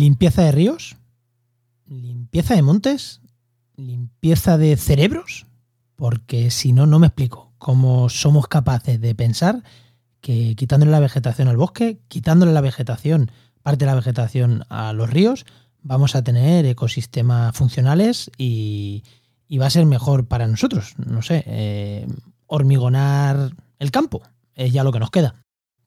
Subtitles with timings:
[0.00, 0.96] ¿Limpieza de ríos?
[1.86, 3.20] ¿Limpieza de montes?
[3.76, 5.46] ¿Limpieza de cerebros?
[5.94, 9.62] Porque si no, no me explico cómo somos capaces de pensar
[10.22, 13.30] que quitándole la vegetación al bosque, quitándole la vegetación,
[13.62, 15.44] parte de la vegetación a los ríos,
[15.82, 19.02] vamos a tener ecosistemas funcionales y,
[19.60, 20.94] va a ser mejor para nosotros.
[20.96, 22.06] No sé, eh,
[22.46, 24.22] hormigonar el campo
[24.54, 25.34] es ya lo que nos queda.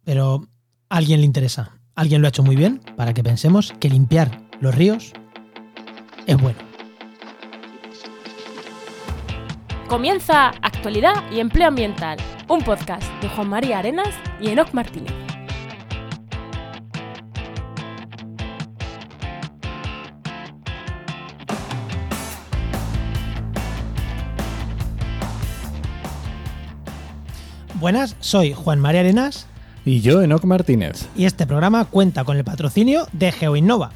[0.04, 0.48] Pero
[0.90, 4.42] a alguien le interesa, alguien lo ha hecho muy bien para que pensemos que limpiar
[4.60, 5.14] los ríos
[6.26, 6.60] es bueno.
[9.88, 15.14] Comienza Actualidad y Empleo Ambiental, un podcast de Juan María Arenas y Enoc Martínez.
[27.76, 29.46] Buenas, soy Juan María Arenas.
[29.86, 31.08] Y yo, Enoc Martínez.
[31.16, 33.92] Y este programa cuenta con el patrocinio de GeoInnova,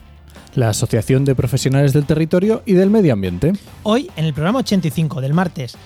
[0.53, 3.53] la Asociación de Profesionales del Territorio y del Medio Ambiente.
[3.83, 5.77] Hoy, en el programa 85 del martes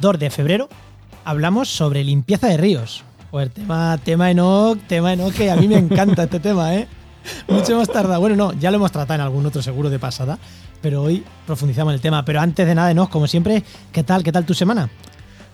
[0.00, 0.68] 2 de febrero,
[1.26, 3.04] hablamos sobre limpieza de ríos.
[3.30, 6.88] Pues tema, tema Enoch, tema Enoch, que a mí me encanta este tema, ¿eh?
[7.46, 8.18] Mucho hemos tardado.
[8.18, 10.38] Bueno, no, ya lo hemos tratado en algún otro seguro de pasada,
[10.80, 12.24] pero hoy profundizamos en el tema.
[12.24, 14.24] Pero antes de nada, Enoch, como siempre, ¿qué tal?
[14.24, 14.88] ¿Qué tal tu semana?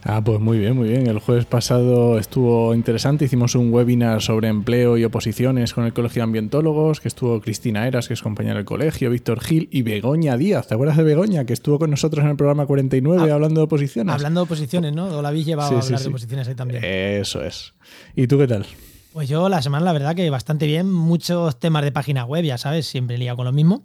[0.09, 1.09] Ah, pues muy bien, muy bien.
[1.09, 3.25] El jueves pasado estuvo interesante.
[3.25, 7.89] Hicimos un webinar sobre empleo y oposiciones con el Colegio de Ambientólogos, que estuvo Cristina
[7.89, 10.69] Eras, que es compañera del colegio, Víctor Gil y Begoña Díaz.
[10.69, 13.65] ¿Te acuerdas de Begoña, que estuvo con nosotros en el programa 49 ah, hablando de
[13.65, 14.15] oposiciones?
[14.15, 15.07] Hablando de oposiciones, ¿no?
[15.07, 16.84] O la habéis llevado a hablar de oposiciones ahí también.
[16.84, 17.75] Eso es.
[18.15, 18.65] ¿Y tú qué tal?
[19.12, 20.89] Pues yo la semana, la verdad que bastante bien.
[20.89, 23.83] Muchos temas de página web, ya sabes, siempre lía con lo mismo.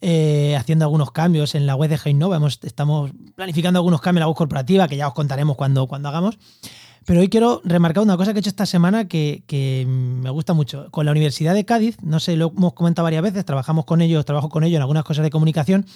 [0.00, 2.40] Eh, haciendo algunos cambios en la web de Heinova.
[2.62, 6.38] Estamos planificando algunos cambios en la web corporativa que ya os contaremos cuando, cuando hagamos.
[7.04, 10.52] Pero hoy quiero remarcar una cosa que he hecho esta semana que, que, me gusta
[10.52, 10.88] mucho.
[10.90, 14.24] Con la Universidad de Cádiz, no sé, lo hemos comentado varias veces, trabajamos con ellos,
[14.24, 15.86] trabajo con ellos en algunas cosas de comunicación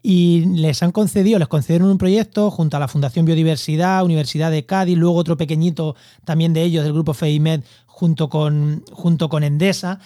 [0.00, 4.66] y les han concedido, les concedieron un proyecto junto a la Fundación Biodiversidad, Universidad de
[4.66, 10.00] Cádiz, luego otro pequeñito también de ellos, del grupo FEIMED, junto con, junto con Endesa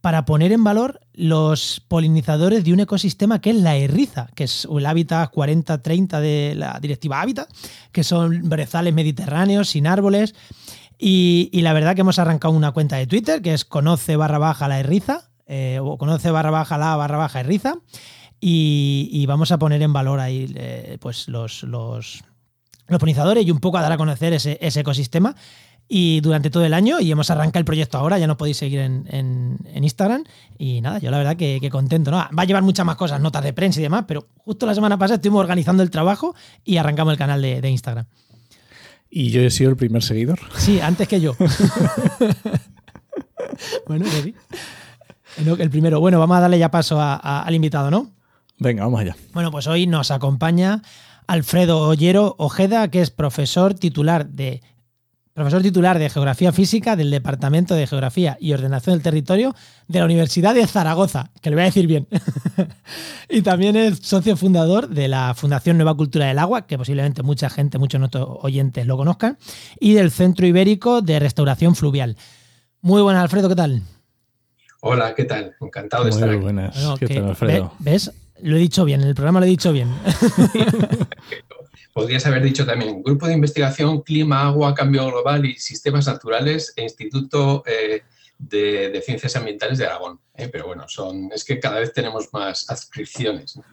[0.00, 4.66] para poner en valor los polinizadores de un ecosistema que es la erriza, que es
[4.70, 7.48] el hábitat 40-30 de la directiva Hábitat,
[7.92, 10.34] que son brezales mediterráneos sin árboles.
[10.98, 14.68] Y, la verdad que hemos arrancado una cuenta de Twitter que es conoce barra baja
[14.68, 17.74] la erriza, eh, o conoce barra baja la barra baja erriza.
[18.40, 21.64] Y, vamos a poner en valor ahí eh, pues los,
[22.98, 25.36] polinizadores y un poco a dar a conocer ese ecosistema
[25.92, 28.78] y durante todo el año y hemos arrancado el proyecto ahora, ya nos podéis seguir
[28.78, 30.22] en, Instagram
[30.56, 32.18] y nada, yo la verdad que, contento, ¿no?
[32.18, 34.96] Va a llevar muchas más cosas, notas de prensa y demás, pero justo la semana
[34.96, 38.06] pasada estuvimos organizando el trabajo y arrancamos el canal de, Instagram.
[39.10, 40.38] ¿Y yo he sido el primer seguidor?
[40.56, 41.34] Sí, antes que yo.
[43.88, 44.06] bueno,
[45.58, 45.98] El primero.
[45.98, 48.12] Bueno, vamos a darle ya paso al invitado, ¿no?
[48.58, 49.16] Venga, vamos allá.
[49.32, 50.82] Bueno, pues hoy nos acompaña
[51.26, 54.62] Alfredo Ollero Ojeda, que es profesor titular de
[55.40, 59.54] profesor titular de Geografía Física del Departamento de Geografía y Ordenación del Territorio
[59.88, 62.06] de la Universidad de Zaragoza, que le voy a decir bien.
[63.30, 67.48] y también es socio fundador de la Fundación Nueva Cultura del Agua, que posiblemente mucha
[67.48, 69.38] gente, muchos nuestros oyentes lo conozcan,
[69.80, 72.18] y del Centro Ibérico de Restauración Fluvial.
[72.82, 73.82] Muy buenas, Alfredo, ¿qué tal?
[74.82, 75.54] Hola, ¿qué tal?
[75.58, 76.36] Encantado de estar aquí.
[76.36, 76.76] Muy buenas.
[76.98, 77.72] ¿Qué tal, Alfredo?
[77.78, 78.12] ¿Ves?
[78.42, 79.88] Lo he dicho bien, en el programa lo he dicho bien.
[82.00, 86.84] podrías haber dicho también Grupo de Investigación Clima, Agua, Cambio Global y Sistemas Naturales e
[86.84, 88.00] Instituto eh,
[88.38, 90.18] de, Ciencias Ambientales de Aragón.
[90.34, 93.58] Eh, pero bueno, son, es que cada vez tenemos más adscripciones.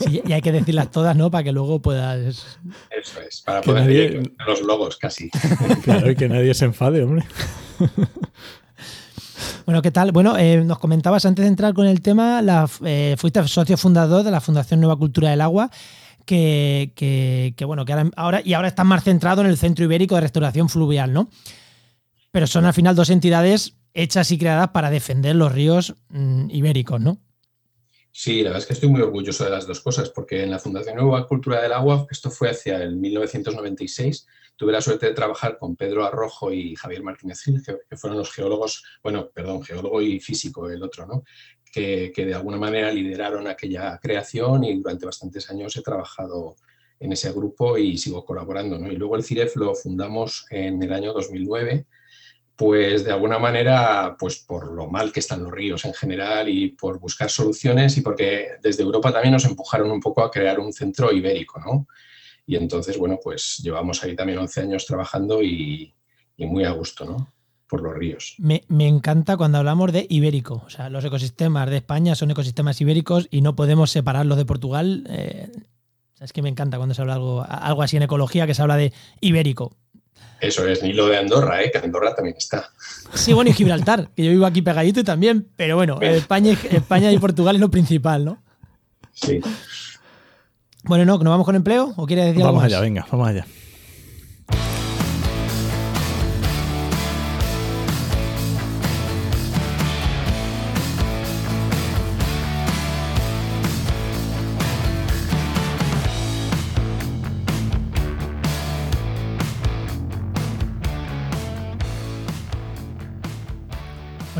[0.00, 1.30] Sí, y hay que decirlas todas, ¿no?
[1.30, 2.58] Para que luego puedas...
[2.90, 5.30] Eso es, para poder los logos casi.
[5.82, 7.24] Claro, y que nadie se enfade, hombre.
[9.64, 10.10] Bueno, ¿qué tal?
[10.12, 14.30] Bueno, eh, nos comentabas antes de entrar con el tema, la, fuiste socio fundador de
[14.30, 15.70] la Fundación Nueva Cultura del Agua
[16.30, 20.68] que, bueno, que ahora, y ahora están más centrados en el Centro Ibérico de Restauración
[20.68, 21.28] Fluvial, ¿no?
[22.30, 27.00] Pero son al final dos entidades hechas y creadas para defender los ríos mm, ibéricos,
[27.00, 27.18] ¿no?
[28.12, 30.58] Sí, la verdad es que estoy muy orgulloso de las dos cosas, porque en la
[30.58, 34.26] Fundación Nueva Cultura del Agua, esto fue hacia el 1996,
[34.56, 38.32] tuve la suerte de trabajar con Pedro Arrojo y Javier Martínez Gil, que, fueron los
[38.32, 41.22] geólogos, bueno, perdón, geólogo y físico el otro, ¿no?
[41.70, 46.56] Que, de alguna manera lideraron aquella creación y durante bastantes años he trabajado
[46.98, 48.78] en ese grupo y sigo colaborando.
[48.78, 48.90] ¿no?
[48.90, 51.86] Y luego el CIREF lo fundamos en el año 2009,
[52.56, 56.72] pues de alguna manera, pues por lo mal que están los ríos en general y
[56.72, 60.72] por buscar soluciones y porque desde Europa también nos empujaron un poco a crear un
[60.72, 61.86] centro ibérico, ¿no?
[62.46, 65.94] Y entonces, bueno, pues llevamos ahí también 11 años trabajando y,
[66.36, 67.32] y muy a gusto, ¿no?
[67.70, 68.34] Por los ríos.
[68.38, 70.62] Me, encanta cuando hablamos de ibérico.
[70.66, 75.06] O sea, los ecosistemas de España son ecosistemas ibéricos y no podemos separarlos de Portugal.
[75.08, 75.48] Eh,
[76.20, 78.76] es que me encanta cuando se habla algo, algo así en ecología que se habla
[78.76, 79.76] de ibérico.
[80.40, 81.70] Eso es, ni lo de Andorra, ¿eh?
[81.70, 82.70] que Andorra también está.
[83.14, 87.12] Sí, bueno, y Gibraltar, que yo vivo aquí pegadito y también, pero bueno, España, España
[87.12, 88.42] y Portugal es lo principal, ¿no?
[89.12, 89.40] Sí.
[90.84, 91.18] Bueno, ¿no?
[91.18, 91.92] ¿Nos vamos con empleo?
[91.96, 93.46] ¿O quieres decir vamos algo allá, venga, vamos allá.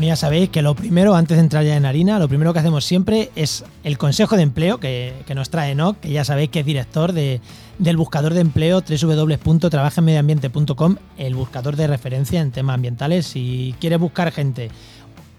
[0.07, 2.85] Ya sabéis que lo primero, antes de entrar ya en harina, lo primero que hacemos
[2.85, 6.65] siempre es el consejo de empleo que, nos trae Enoch, que ya sabéis que es
[6.65, 7.41] director de,
[7.79, 13.27] del buscador de empleo www.trabajenmedioambiente.com, el buscador de referencia en temas ambientales.
[13.27, 14.69] Si quieres buscar gente,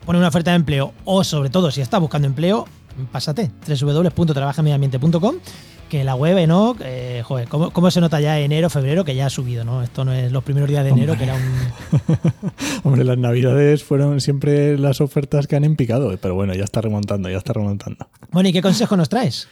[0.05, 2.67] pone una oferta de empleo o sobre todo si estás buscando empleo,
[3.11, 5.37] pásate www.trabajenmedioambiente.com
[5.93, 6.75] que la web, ¿no?
[6.81, 9.83] Eh, joder, ¿cómo, se nota ya enero, febrero que ya ha subido, ¿no?
[9.83, 11.43] Esto no es los primeros días de enero, que era un.
[12.83, 17.29] Hombre, las navidades fueron siempre las ofertas que han empicado, pero bueno, ya está remontando,
[17.29, 18.09] ya está remontando.
[18.31, 19.49] Bueno, ¿y qué consejo nos traes?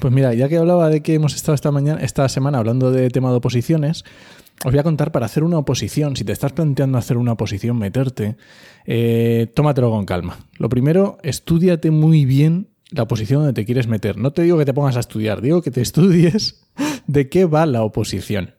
[0.00, 3.10] Pues mira, ya que hablaba de que hemos estado esta mañana, esta semana hablando de
[3.10, 4.02] tema de oposiciones,
[4.64, 7.76] os voy a contar para hacer una oposición, si te estás planteando hacer una oposición,
[7.76, 8.38] meterte,
[8.86, 10.38] eh, tómatelo con calma.
[10.56, 14.16] Lo primero, estudiate muy bien la oposición donde te quieres meter.
[14.16, 16.66] No te digo que te pongas a estudiar, digo que te estudies
[17.06, 18.54] de qué va la oposición.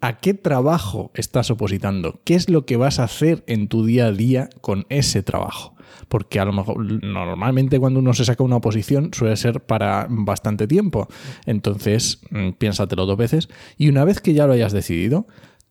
[0.00, 2.20] ¿A qué trabajo estás opositando?
[2.24, 5.74] ¿Qué es lo que vas a hacer en tu día a día con ese trabajo?
[6.08, 10.66] Porque a lo mejor normalmente cuando uno se saca una oposición suele ser para bastante
[10.66, 11.08] tiempo.
[11.46, 13.48] Entonces, mm, piénsatelo dos veces
[13.78, 15.26] y una vez que ya lo hayas decidido,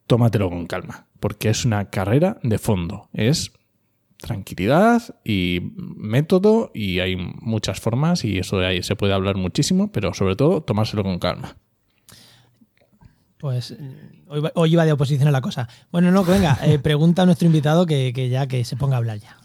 [0.07, 3.09] tómatelo con calma, porque es una carrera de fondo.
[3.13, 3.53] Es
[4.25, 9.91] tranquilidad y método y hay muchas formas y eso de ahí se puede hablar muchísimo,
[9.91, 11.57] pero sobre todo tomárselo con calma.
[13.37, 13.75] Pues
[14.55, 15.69] hoy, iba de oposición a la cosa.
[15.91, 19.19] Bueno, no, venga, eh, pregunta a nuestro invitado que, ya que se ponga a hablar
[19.19, 19.37] ya.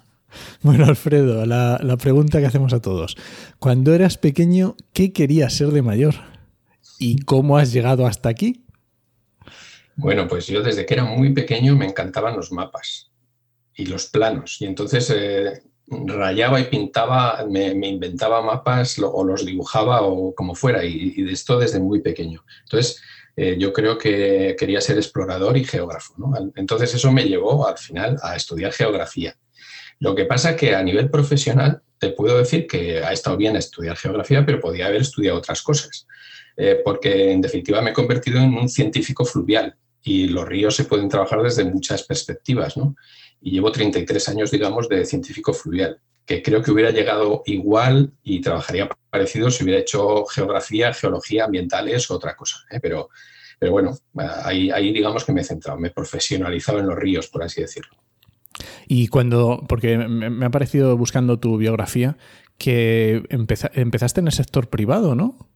[0.63, 3.17] Bueno, Alfredo, la, la pregunta que hacemos a todos.
[3.59, 6.15] Cuando eras pequeño, ¿qué querías ser de mayor?
[6.99, 8.65] ¿Y cómo has llegado hasta aquí?
[9.97, 13.10] Bueno, pues yo desde que era muy pequeño me encantaban los mapas
[13.75, 14.61] y los planos.
[14.61, 20.85] Y entonces eh, rayaba y pintaba, me, inventaba mapas o los dibujaba o como fuera,
[20.85, 22.45] y, de esto desde muy pequeño.
[22.65, 23.03] Entonces,
[23.37, 26.15] eh, yo creo que quería ser explorador y geógrafo.
[26.57, 29.37] Entonces, eso me llevó al final a estudiar geografía.
[29.99, 33.97] Lo que pasa que a nivel profesional te puedo decir que ha estado bien estudiar
[33.97, 36.07] geografía, pero podía haber estudiado otras cosas.
[36.57, 40.85] Eh, porque en definitiva me he convertido en un científico fluvial y los ríos se
[40.85, 42.77] pueden trabajar desde muchas perspectivas.
[42.77, 42.97] ¿no?
[43.41, 48.41] Y llevo 33 años, digamos, de científico fluvial, que creo que hubiera llegado igual y
[48.41, 52.59] trabajaría parecido si hubiera hecho geografía, geología, ambientales o otra cosa.
[52.71, 52.79] ¿eh?
[52.81, 53.09] Pero,
[53.59, 53.97] pero bueno,
[54.45, 57.61] ahí, ahí digamos que me he centrado, me he profesionalizado en los ríos, por así
[57.61, 57.97] decirlo.
[58.87, 62.17] Y cuando, porque me ha parecido buscando tu biografía,
[62.59, 65.50] que empezaste en el sector privado, ¿no?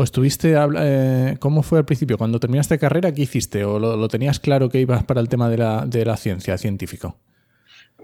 [0.00, 2.16] ¿O estuviste, eh, cómo fue al principio?
[2.16, 3.66] Cuando terminaste carrera, ¿qué hiciste?
[3.66, 7.18] ¿O lo, tenías claro que ibas para el tema de la, ciencia, científico?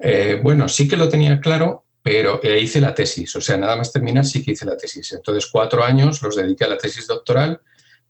[0.03, 3.35] Eh, bueno, sí que lo tenía claro, pero eh, hice la tesis.
[3.37, 5.11] O sea, nada más terminar, sí que hice la tesis.
[5.15, 7.63] Entonces, cuatro años los dediqué a la tesis doctoral,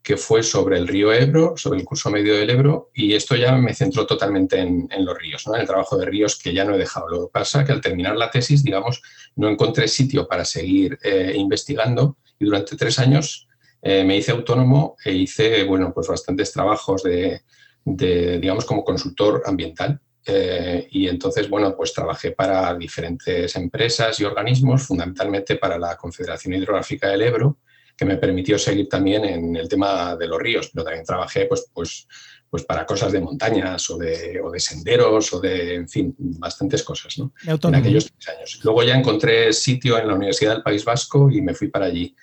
[0.02, 3.52] que fue sobre el río Ebro, sobre el curso medio del Ebro, y esto ya
[3.52, 5.54] me centró totalmente en, los ríos, ¿no?
[5.54, 7.06] en el trabajo de ríos que ya no he dejado.
[7.08, 9.00] Lo que pasa es que al terminar la tesis, digamos,
[9.36, 10.98] no encontré sitio para seguir
[11.36, 13.46] investigando y durante tres años
[13.82, 17.42] eh, me hice autónomo e hice, bueno, pues bastantes trabajos de,
[17.84, 20.00] digamos, como consultor ambiental.
[20.28, 26.54] Eh, y entonces, bueno, pues trabajé para diferentes empresas y organismos, fundamentalmente para la Confederación
[26.54, 27.58] Hidrográfica del Ebro,
[27.96, 31.70] que me permitió seguir también en el tema de los ríos, pero también trabajé pues,
[31.72, 32.08] pues,
[32.50, 36.82] pues para cosas de montañas o de, o de senderos o de, en fin, bastantes
[36.82, 37.32] cosas, ¿no?
[37.46, 38.60] En aquellos tres años.
[38.64, 42.14] Luego ya encontré sitio en la Universidad del País Vasco y me fui para allí.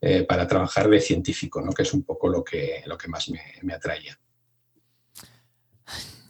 [0.00, 1.72] Eh, para trabajar de científico, ¿no?
[1.72, 3.28] que es un poco lo que, lo que más
[3.62, 4.16] me, atraía.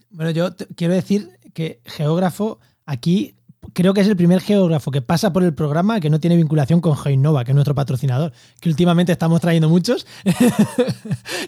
[0.08, 3.37] Bueno, yo quiero decir que geógrafo aquí
[3.75, 6.80] creo que es el primer geógrafo que pasa por el programa que no tiene vinculación
[6.80, 10.06] con GeoInnova, que es nuestro patrocinador, que últimamente estamos trayendo muchos.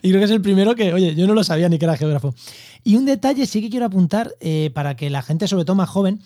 [0.02, 1.96] y creo que es el primero que, oye, yo no lo sabía ni que era
[1.96, 2.34] geógrafo.
[2.84, 5.88] Y un detalle sí que quiero apuntar eh, para que la gente, sobre todo más
[5.88, 6.20] joven,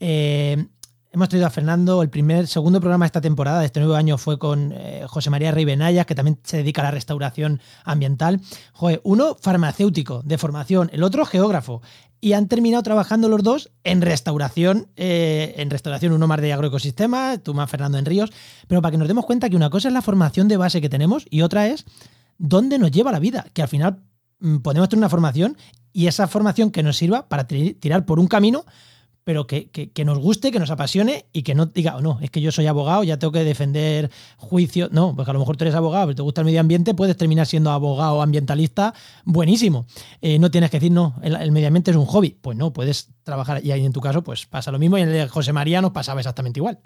[0.00, 0.64] eh,
[1.16, 4.18] Hemos tenido a Fernando, el primer, segundo programa de esta temporada, de este nuevo año,
[4.18, 8.42] fue con eh, José María Rey Benayas, que también se dedica a la restauración ambiental.
[8.74, 11.80] Joder, uno farmacéutico de formación, el otro geógrafo.
[12.20, 17.42] Y han terminado trabajando los dos en restauración, eh, en restauración, uno más de agroecosistemas,
[17.42, 18.30] tú más Fernando en Ríos.
[18.68, 20.90] Pero para que nos demos cuenta que una cosa es la formación de base que
[20.90, 21.86] tenemos y otra es
[22.36, 23.46] dónde nos lleva la vida.
[23.54, 24.02] Que al final
[24.40, 25.56] mm, podemos tener una formación
[25.94, 28.66] y esa formación que nos sirva para tirar por un camino,
[29.26, 32.40] pero que, nos guste, que nos apasione y que no diga, oh, no, es que
[32.40, 34.88] yo soy abogado, ya tengo que defender juicio.
[34.92, 37.16] No, porque a lo mejor tú eres abogado, pero te gusta el medio ambiente, puedes
[37.16, 39.86] terminar siendo abogado ambientalista buenísimo.
[40.22, 42.38] Eh, no tienes que decir, no, el, medio ambiente es un hobby.
[42.40, 45.08] Pues no, puedes trabajar y ahí en tu caso, pues pasa lo mismo y en
[45.08, 46.78] el de José María nos pasaba exactamente igual.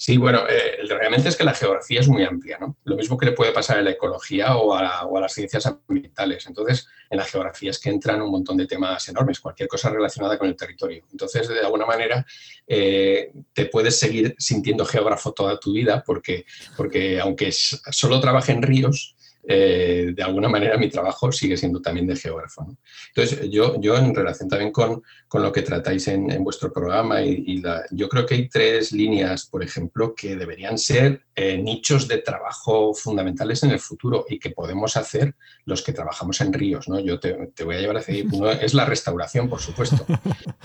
[0.00, 2.78] Sí, bueno, eh, realmente es que la geografía es muy amplia, ¿no?
[2.84, 6.46] Lo mismo que le puede pasar a la ecología o a, las ciencias ambientales.
[6.46, 10.38] Entonces, en la geografía es que entran un montón de temas enormes, cualquier cosa relacionada
[10.38, 11.04] con el territorio.
[11.12, 12.24] Entonces, de alguna manera,
[12.66, 16.46] eh, te puedes seguir sintiendo geógrafo toda tu vida porque,
[16.78, 19.16] porque aunque solo trabaje en ríos,
[19.52, 22.76] eh, de alguna manera mi trabajo sigue siendo también de geógrafo.
[23.08, 27.60] Entonces, yo, yo en relación también con, con lo que tratáis en, vuestro programa, y,
[27.90, 32.92] yo creo que hay tres líneas, por ejemplo, que deberían ser eh, nichos de trabajo
[32.92, 36.86] fundamentales en el futuro y que podemos hacer los que trabajamos en ríos.
[36.86, 37.00] ¿no?
[37.00, 40.04] Yo te, voy a llevar a decir, uno es la restauración, por supuesto.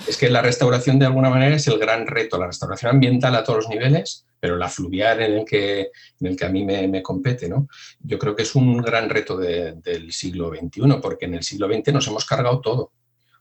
[0.06, 3.44] Es que la restauración de alguna manera es el gran reto, la restauración ambiental a
[3.46, 7.02] todos los niveles, pero la fluvial en el que, en el que a mí me,
[7.02, 7.70] compete, ¿no?
[8.02, 11.94] Yo creo que es un gran reto del siglo XXI, porque en el siglo XX
[11.94, 12.92] nos hemos cargado todo.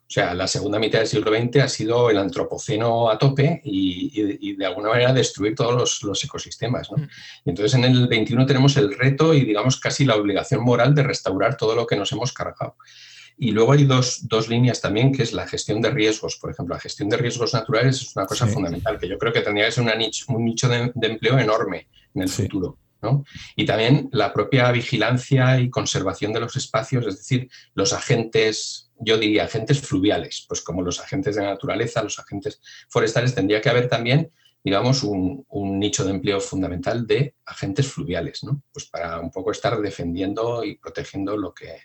[0.06, 4.54] O sea, la segunda mitad del siglo XX ha sido el antropoceno a tope y,
[4.54, 6.90] de alguna manera destruir todos los, ecosistemas.
[6.90, 6.99] ¿no?
[6.99, 7.08] Mm.
[7.46, 11.02] Y entonces en el XXI tenemos el reto y digamos casi la obligación moral de
[11.02, 12.76] restaurar todo lo que nos hemos cargado.
[13.37, 16.37] Y luego hay dos, dos, líneas también, que es la gestión de riesgos.
[16.37, 19.40] Por ejemplo, la gestión de riesgos naturales es una cosa fundamental, que yo creo que
[19.40, 22.78] tendría que ser una nicho, un nicho de, empleo enorme en el futuro.
[23.04, 23.25] ¿No?
[23.54, 29.18] Y también la propia vigilancia y conservación de los espacios, es decir, los agentes, yo
[29.18, 33.70] diría agentes fluviales, pues como los agentes de la naturaleza, los agentes forestales, tendría que
[33.70, 34.30] haber también
[34.64, 38.62] digamos, un, un, nicho de empleo fundamental de agentes fluviales, ¿no?
[38.73, 41.80] Pues para un poco estar defendiendo y protegiendo lo que,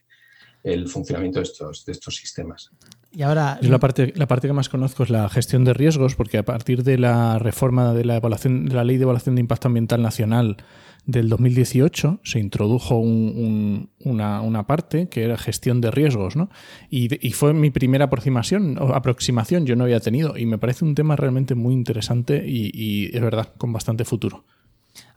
[0.64, 2.72] el funcionamiento de estos, de estos sistemas.
[3.12, 6.38] Y ahora, la parte, la parte que más conozco es la gestión de riesgos, porque
[6.38, 9.68] a partir de la reforma de la, evaluación, de la Ley de Evaluación de Impacto
[9.68, 10.58] Ambiental Nacional
[11.06, 16.50] del 2018 se introdujo una, parte que era gestión de riesgos, ¿no?
[16.90, 21.16] Y, fue mi primera aproximación, aproximación, yo no había tenido, y me parece un tema
[21.16, 24.46] realmente muy interesante y, y es verdad, con bastante futuro.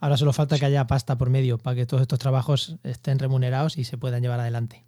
[0.00, 3.78] Ahora solo falta que haya pasta por medio para que todos estos trabajos estén remunerados
[3.78, 4.84] y se puedan llevar adelante.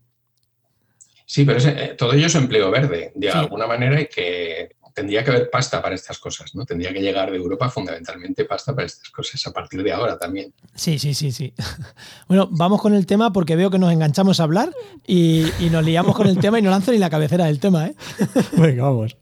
[1.27, 5.31] Sí, pero eh, todo ello es empleo verde, de alguna manera, y que tendría que
[5.31, 6.65] haber pasta para estas cosas, ¿no?
[6.65, 10.55] Tendría que llegar de Europa fundamentalmente pasta para estas cosas a partir de ahora también.
[10.75, 11.53] Sí, sí, sí, sí.
[12.29, 14.71] Bueno, vamos con el tema porque veo que nos enganchamos a hablar
[15.07, 17.87] y, y nos liamos con el tema y no lanzo ni la cabecera del tema,
[17.87, 17.95] ¿eh?
[18.57, 19.17] Venga, vamos.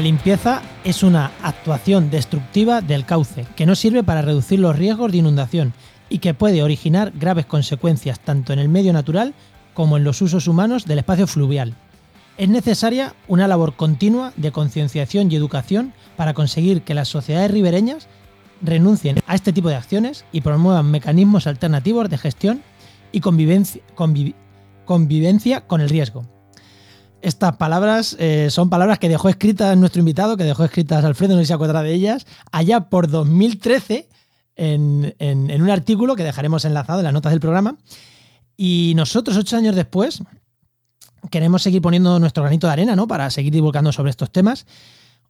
[0.00, 5.12] La limpieza es una actuación destructiva del cauce que no sirve para reducir los riesgos
[5.12, 5.74] de inundación
[6.08, 9.34] y que puede originar graves consecuencias tanto en el medio natural
[9.74, 11.74] como en los usos humanos del espacio fluvial.
[12.38, 18.08] Es necesaria una labor continua de concienciación y educación para conseguir que las sociedades ribereñas
[18.62, 22.62] renuncien a este tipo de acciones y promuevan mecanismos alternativos de gestión
[23.12, 23.82] y convivencia,
[25.66, 26.39] con el riesgo.
[27.22, 31.40] Estas palabras eh, son palabras que dejó escritas nuestro invitado, que dejó escritas Alfredo, no
[31.40, 34.08] sé se acuerda de ellas, allá por 2013,
[34.56, 37.76] en, en, un artículo que dejaremos enlazado en las notas del programa.
[38.56, 40.22] Y nosotros, ocho años después,
[41.30, 43.06] queremos seguir poniendo nuestro granito de arena, ¿no?
[43.06, 44.66] Para seguir divulgando sobre estos temas.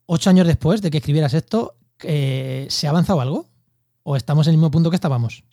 [0.06, 3.46] Ocho años después de que escribieras esto, eh, ¿se ha avanzado algo?
[4.02, 5.44] ¿O estamos en el mismo punto que estábamos?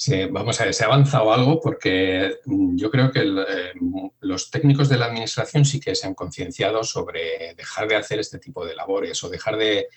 [0.00, 3.72] Sí, vamos a ver, se ha avanzado algo porque mm, yo creo que eh,
[4.20, 8.38] los técnicos de la administración sí que se han concienciado sobre dejar de hacer este
[8.38, 9.88] tipo de labores o dejar de,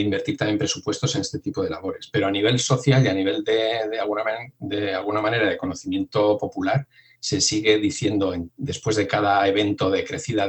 [0.00, 2.08] invertir también presupuestos en este tipo de labores.
[2.12, 4.24] Pero a nivel social y a nivel de, alguna,
[4.58, 6.88] de alguna manera de conocimiento popular,
[7.20, 10.48] se sigue diciendo después de cada evento de crecida,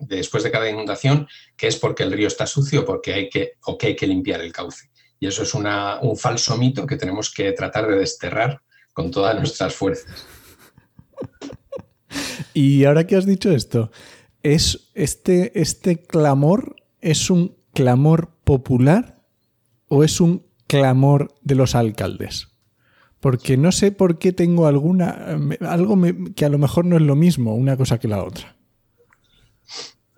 [0.00, 3.78] después de cada inundación, que es porque el río está sucio porque hay que, o
[3.78, 4.89] que hay que limpiar el cauce.
[5.20, 8.62] Y eso es un falso mito que tenemos que tratar de desterrar
[8.94, 10.26] con todas nuestras fuerzas.
[12.54, 13.90] Y ahora que has dicho esto,
[14.42, 19.22] ¿es este, este clamor es un clamor popular
[19.88, 22.48] o es un clamor de los alcaldes?
[23.20, 25.98] Porque no sé por qué tengo alguna algo
[26.34, 28.56] que a lo mejor no es lo mismo una cosa que la otra.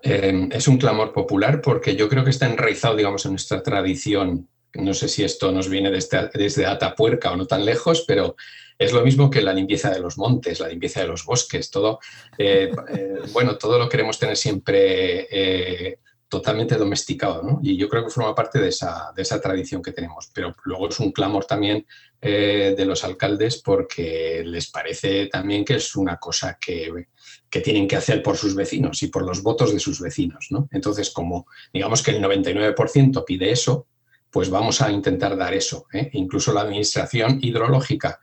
[0.05, 4.49] Em, es un clamor popular porque yo creo que está enraizado, digamos, en nuestra tradición.
[4.75, 8.37] No sé si esto nos viene desde, desde Atapuerca o no tan lejos, pero
[8.79, 12.01] es lo mismo que la limpieza de los montes, la limpieza de los bosques, todo.
[12.39, 15.99] Eh, eh, bueno, todo lo queremos tener siempre eh,
[16.29, 17.61] totalmente domesticado, ¿no?
[17.63, 20.31] Y yo creo que forma parte de esa, de esa tradición que tenemos.
[20.35, 21.87] Pero luego es un clamor también
[22.21, 27.09] de los alcaldes porque les parece también que es una cosa que
[27.53, 30.47] que tienen que hacer por sus vecinos y por los votos de sus vecinos.
[30.49, 30.71] ¿no?
[30.73, 33.89] Entonces, como digamos que el 99% pide eso,
[34.33, 35.87] pues vamos a intentar dar eso.
[35.93, 36.09] ¿eh?
[36.15, 38.19] Incluso la Administración Hidrológica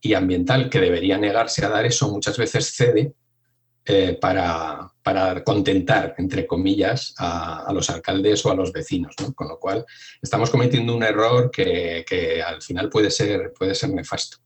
[0.00, 3.14] y Ambiental, que debería negarse a dar eso, muchas veces cede
[3.86, 4.92] eh, para,
[5.44, 9.14] contentar, entre comillas, a, los alcaldes o a los vecinos.
[9.34, 9.86] Con lo cual,
[10.20, 14.36] estamos cometiendo un error que, al final puede ser, puede ser nefasto.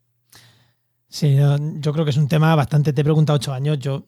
[1.08, 2.92] Sí, yo creo que es un tema bastante.
[2.92, 3.80] Te he preguntado ocho años.
[3.80, 4.04] Yo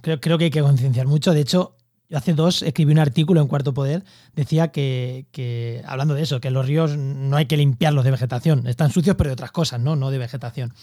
[0.00, 1.34] creo, creo que hay que concienciar mucho.
[1.34, 1.76] De hecho,
[2.10, 4.02] yo hace dos escribí un artículo en Cuarto Poder.
[4.34, 8.66] Decía que, hablando de eso, que los ríos no hay que limpiarlos de vegetación.
[8.66, 10.74] Están sucios, pero de otras cosas, no, no de vegetación.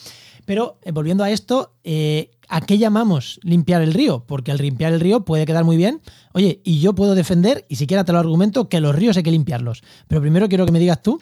[0.46, 4.24] Pero eh, volviendo a esto, eh, ¿a qué llamamos limpiar el río?
[4.26, 6.02] Porque al limpiar el río puede quedar muy bien.
[6.32, 9.32] Oye, y yo puedo defender, y siquiera te lo argumento, que los ríos hay que
[9.32, 9.84] limpiarlos.
[10.08, 11.22] Pero primero quiero que me digas tú,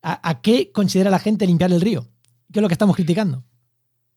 [0.00, 2.06] a qué considera la gente limpiar el río?
[2.52, 3.44] ¿Qué es lo que estamos criticando?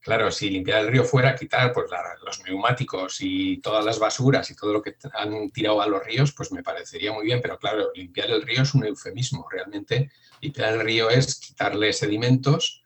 [0.04, 1.90] Claro, si limpiar el río fuera quitar pues,
[2.26, 6.34] los neumáticos y todas las basuras y todo lo que han tirado a los ríos,
[6.34, 9.48] pues me parecería muy bien, pero claro, limpiar el río es un eufemismo.
[9.50, 12.84] Realmente limpiar el río es quitarle sedimentos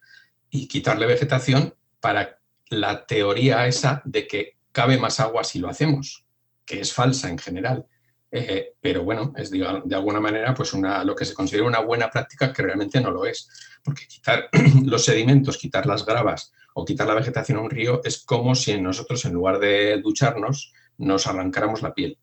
[0.51, 2.37] y quitarle vegetación para
[2.69, 6.23] la teoría esa de que cabe más agua si lo hacemos,
[6.65, 7.87] que es falsa en general.
[8.29, 12.11] Eh, pero bueno, es de, alguna manera pues una, lo que se considera una buena
[12.11, 13.49] práctica que realmente no lo es,
[13.83, 14.49] porque quitar
[14.85, 18.79] los sedimentos, quitar las gravas, o quitar la vegetación a un río es como si
[18.79, 22.19] nosotros en lugar de ducharnos nos arrancáramos la piel.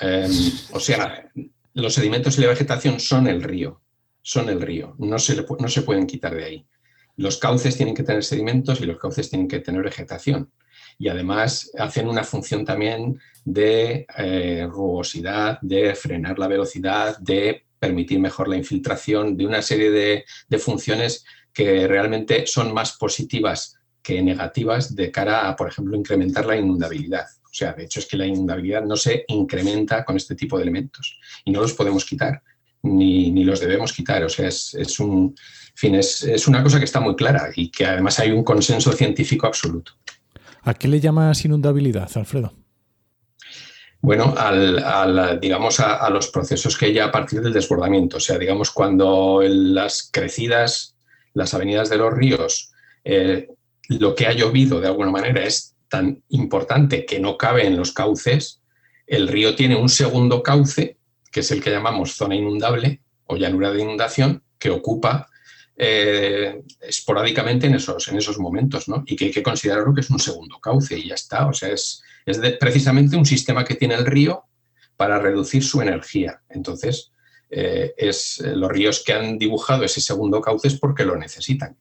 [0.00, 0.32] Em,
[0.72, 1.30] o sea,
[1.74, 3.80] los sedimentos y la vegetación son el río,
[4.22, 6.66] son el río, no se, no se pueden quitar de ahí.
[7.16, 10.50] Los cauces tienen que tener sedimentos y los cauces tienen que tener vegetación.
[10.98, 18.18] Y además hacen una función también de eh, rugosidad, de frenar la velocidad, de permitir
[18.18, 24.20] mejor la infiltración, de una serie de, de funciones que realmente son más positivas que
[24.22, 27.26] negativas de cara a, por ejemplo, incrementar la inundabilidad.
[27.44, 30.62] O sea, de hecho es que la inundabilidad no se incrementa con este tipo de
[30.62, 32.42] elementos y no los podemos quitar,
[32.82, 34.24] ni, los debemos quitar.
[34.24, 35.34] O sea, es, un,
[35.74, 39.46] fin, es, una cosa que está muy clara y que además hay un consenso científico
[39.46, 39.92] absoluto.
[40.62, 42.54] ¿A qué le llamas inundabilidad, Alfredo?
[44.00, 48.16] Bueno, al, digamos a, los procesos que hay a partir del desbordamiento.
[48.16, 50.91] O sea, digamos, cuando las crecidas
[51.34, 52.72] las avenidas de los ríos,
[53.04, 53.48] eh,
[53.88, 57.92] lo que ha llovido de alguna manera es tan importante que no cabe en los
[57.92, 58.62] cauces,
[59.06, 60.96] el río tiene un segundo cauce,
[61.30, 65.28] que es el que llamamos zona inundable o llanura de inundación, que ocupa
[65.76, 69.02] eh, esporádicamente en esos, en esos momentos, ¿no?
[69.06, 71.46] Y que hay que considerarlo que es un segundo cauce y ya está.
[71.46, 74.44] O sea, es, es precisamente un sistema que tiene el río
[74.96, 76.42] para reducir su energía.
[76.48, 77.11] Entonces,
[77.54, 81.76] eh, es eh, los ríos que han dibujado ese segundo cauce es porque lo necesitan.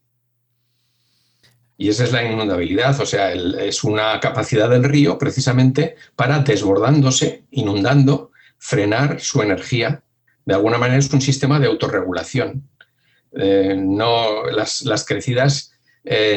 [1.78, 7.46] Y esa es la inundabilidad, o sea, es una capacidad del río precisamente para desbordándose,
[7.52, 10.04] inundando, frenar su energía.
[10.46, 12.70] De alguna manera es un sistema de autorregulación.
[13.32, 15.72] Eh, no, las, crecidas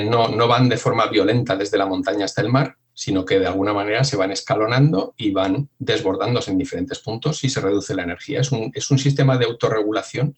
[0.09, 3.47] no, no, van de forma violenta desde la montaña hasta el mar, sino que de
[3.47, 8.05] alguna manera se van escalonando y van desbordándose en diferentes puntos y se reduce la
[8.05, 8.41] energía.
[8.41, 10.37] Es un, sistema de autorregulación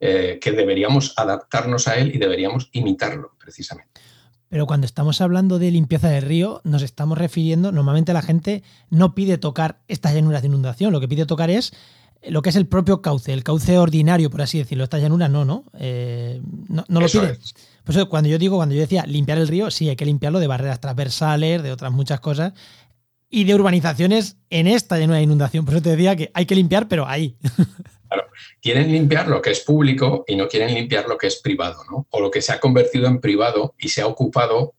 [0.00, 4.00] eh, que deberíamos adaptarnos a él y deberíamos imitarlo, precisamente.
[4.48, 9.14] Pero cuando estamos hablando de limpieza del río, nos estamos refiriendo, normalmente la gente no
[9.14, 11.72] pide tocar estas llanuras de inundación, lo que pide tocar es
[12.28, 14.84] lo que es el propio cauce, el cauce ordinario, por así decirlo.
[14.84, 15.64] Estas llanuras no, ¿no?
[15.78, 17.08] Eh, no, lo
[17.84, 17.94] pide.
[17.94, 20.46] Pues cuando yo digo, cuando yo decía limpiar el río, sí, hay que limpiarlo de
[20.46, 22.52] barreras transversales, de otras muchas cosas,
[23.28, 25.64] y de urbanizaciones en esta de inundación.
[25.64, 27.36] Por eso te decía que hay que limpiar, pero ahí.
[28.12, 28.28] Claro,
[28.60, 32.06] quieren limpiar lo que es público y no quieren limpiar lo que es privado, ¿no?
[32.10, 34.74] O lo que se ha convertido en privado y se ha ocupado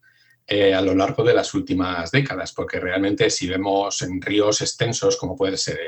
[0.50, 5.36] a lo largo de las últimas décadas, porque realmente si vemos en ríos extensos, como
[5.36, 5.80] puede ser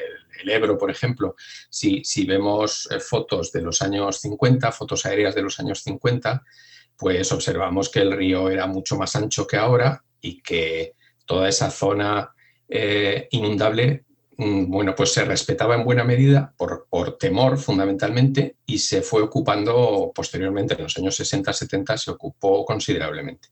[0.42, 1.36] el, Ebro, por ejemplo,
[1.70, 6.44] si, si vemos fotos de los años 50, fotos aéreas de los años 50,
[6.98, 10.94] pues observamos que el río era mucho más ancho que ahora y que
[11.26, 12.32] toda esa zona
[13.32, 14.06] inundable
[14.38, 20.12] Mm, bueno, pues se respetaba en buena medida por, temor fundamentalmente y se fue ocupando
[20.14, 23.50] posteriormente, en los años 60-70 se ocupó considerablemente.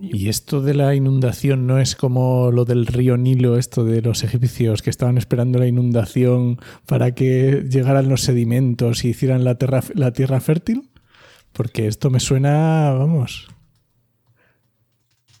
[0.00, 4.24] ¿Y esto de la inundación no es como lo del río Nilo, esto de los
[4.24, 10.40] egipcios que estaban esperando la inundación para que llegaran los sedimentos y hicieran la tierra,
[10.40, 10.90] fértil?
[11.52, 13.48] Porque esto me suena, vamos.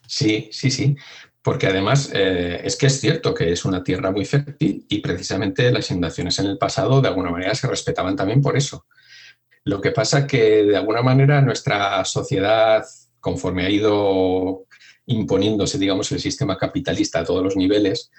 [0.06, 0.96] Sí, sí, sí
[1.42, 5.72] porque además eh, es que es cierto que es una tierra muy fértil y precisamente
[5.72, 8.86] las inundaciones en el pasado de alguna manera se respetaban también por eso.
[9.64, 12.84] Lo que pasa que de alguna manera nuestra sociedad,
[13.20, 14.66] conforme ha ido
[15.06, 18.10] imponiéndose, digamos, el sistema capitalista a todos los niveles,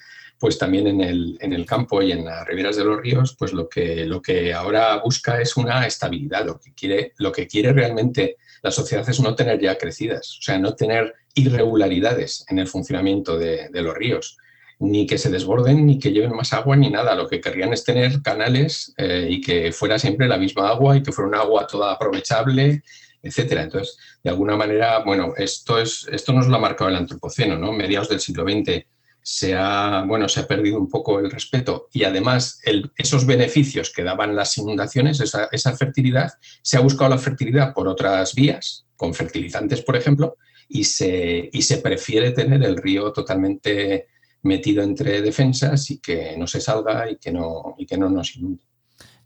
[0.42, 3.54] pues también en el, en el campo y en las riberas de los ríos, pues
[3.54, 6.46] lo que, lo que ahora busca es una estabilidad.
[6.46, 10.42] Lo que, quiere, lo que quiere realmente la sociedad es no tener ya crecidas, o
[10.42, 14.38] sea, no tener irregularidades en el funcionamiento de, los ríos,
[14.80, 17.16] ni que se desborden, ni que lleven más agua, ni nada.
[17.16, 21.04] Lo que querrían es tener canales eh, y que fuera siempre la misma agua y
[21.04, 22.82] que fuera un agua toda aprovechable,
[23.22, 23.64] etcétera.
[23.64, 27.72] Entonces, de alguna manera, bueno, esto, es, esto nos lo ha marcado el antropoceno, ¿no?
[27.72, 28.86] Mediados del siglo XX
[29.24, 32.60] se ha, bueno, se ha perdido un poco el respeto y además
[32.98, 36.32] esos beneficios que daban las inundaciones, esa, esa fertilidad,
[36.62, 41.62] se ha buscado la fertilidad por otras vías, con fertilizantes, por ejemplo, y se, y
[41.62, 44.08] se prefiere tener el río totalmente
[44.44, 48.36] metido entre defensas y que no se salga y que no, y que no nos
[48.36, 48.64] inunde.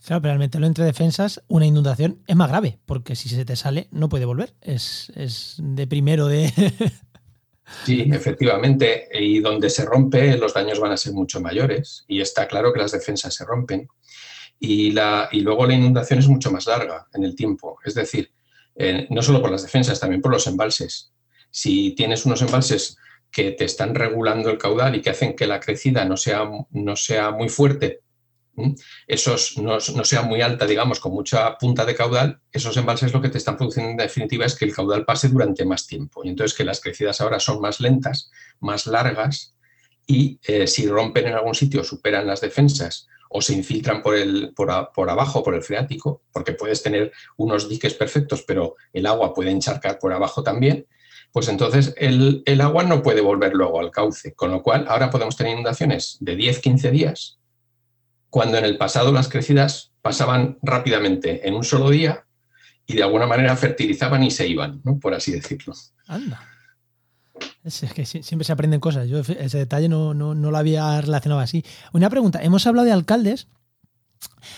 [0.06, 3.56] Claro, pero al meterlo entre defensas, una inundación es más grave, porque si se te
[3.56, 4.54] sale no puede volver.
[4.62, 6.52] Es, es de primero de...
[7.86, 9.08] sí, efectivamente.
[9.14, 12.06] Y donde se rompe, los daños van a ser mucho mayores.
[12.08, 13.88] Y está claro que las defensas se rompen.
[14.60, 17.80] Y, la, y luego la inundación es mucho más larga en el tiempo.
[17.84, 18.32] Es decir,
[18.76, 21.12] eh, no solo por las defensas, también por los embalses
[21.56, 22.98] si tienes unos embalses
[23.32, 26.96] que te están regulando el caudal y que hacen que la crecida no sea, no
[26.98, 28.02] sea muy fuerte,
[29.08, 33.30] esos no, sea muy alta, digamos, con mucha punta de caudal, esos embalses lo que
[33.30, 36.24] te están produciendo en definitiva es que el caudal pase durante más tiempo.
[36.24, 39.56] Y entonces que las crecidas ahora son más lentas, más largas,
[40.08, 44.54] y eh, si rompen en algún sitio, superan las defensas o se infiltran por, el,
[44.56, 49.34] por, por, abajo, por el freático, porque puedes tener unos diques perfectos, pero el agua
[49.34, 50.88] puede encharcar por abajo también,
[51.36, 55.36] pues entonces el, agua no puede volver luego al cauce, con lo cual ahora podemos
[55.36, 57.40] tener inundaciones de 10-15 días,
[58.36, 62.26] cuando en el pasado las crecidas pasaban rápidamente en un solo día
[62.86, 65.00] y de alguna manera fertilizaban y se iban, ¿no?
[65.00, 65.74] por así decirlo.
[66.06, 66.42] Anda.
[67.64, 69.08] Es, que siempre se aprenden cosas.
[69.08, 71.64] Yo ese detalle no, no, no, lo había relacionado así.
[71.94, 72.44] Una pregunta.
[72.44, 73.48] Hemos hablado de alcaldes,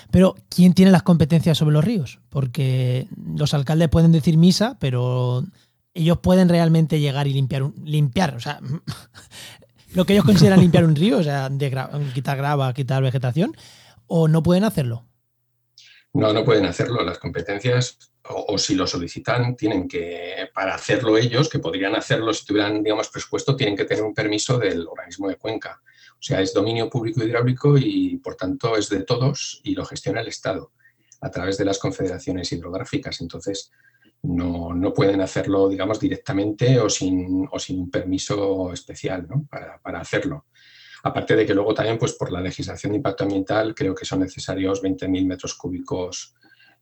[0.10, 2.20] pero ¿quién tiene las competencias sobre los ríos?
[2.30, 5.46] Porque los alcaldes pueden decir misa, pero
[5.94, 8.60] ellos pueden realmente llegar y limpiar, limpiar, o sea,
[9.98, 11.50] lo que ellos consideran limpiar un río, o sea,
[12.14, 13.58] quitar grava, quitar vegetación,
[14.06, 15.08] o no pueden hacerlo.
[16.14, 17.04] No, no pueden hacerlo.
[17.04, 22.46] Las competencias, o, si lo solicitan, tienen que, para hacerlo ellos, que podrían hacerlo si
[22.46, 25.82] tuvieran, digamos, presupuesto, tienen que tener un permiso del organismo de cuenca.
[26.12, 30.22] O sea, es dominio público hidráulico y, por tanto, es de todos y lo gestiona
[30.22, 30.74] el Estado
[31.22, 33.20] a través de las confederaciones hidrográficas.
[33.20, 33.72] Entonces,
[34.24, 39.48] no, no, pueden hacerlo, digamos, directamente o sin, o sin un permiso especial ¿no?
[39.50, 40.48] para, para, hacerlo.
[41.04, 44.20] Aparte de que luego también, pues por la legislación de impacto ambiental, creo que son
[44.22, 46.36] necesarios 20.000 metros cúbicos,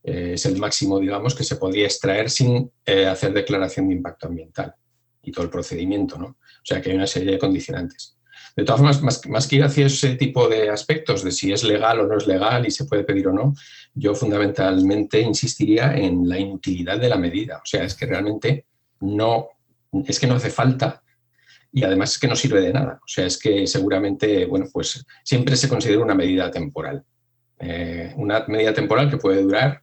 [0.05, 4.27] eh, es el máximo, digamos, que se podría extraer sin eh, hacer declaración de impacto
[4.27, 4.75] ambiental
[5.23, 6.27] y todo el procedimiento, ¿no?
[6.27, 8.15] O sea que hay una serie de condicionantes.
[8.55, 11.99] De todas formas, más, que ir hacia ese tipo de aspectos de si es legal
[11.99, 13.55] o no es legal y se puede pedir o no,
[13.95, 17.57] yo fundamentalmente insistiría en la inutilidad de la medida.
[17.57, 18.65] O sea, es que realmente
[18.99, 19.47] no,
[20.05, 21.01] es que no hace falta
[21.71, 22.99] y además es que no sirve de nada.
[23.01, 27.03] O sea, es que seguramente, bueno, pues siempre se considera una medida temporal.
[27.57, 29.81] Eh, una medida temporal que puede durar,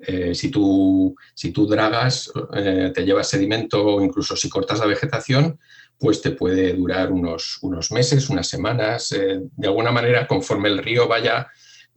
[0.00, 4.86] eh, si, tú, si tú dragas, eh, te llevas sedimento o incluso si cortas la
[4.86, 5.60] vegetación,
[5.96, 9.10] pues te puede durar unos, unos meses, unas semanas.
[9.10, 11.48] De alguna manera, conforme el río vaya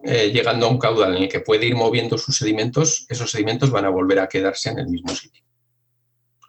[0.03, 3.71] eh, llegando a un caudal en el que puede ir moviendo sus sedimentos, esos sedimentos
[3.71, 5.43] van a volver a quedarse en el mismo sitio.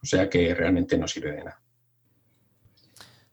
[0.03, 1.63] O sea que realmente no sirve de nada.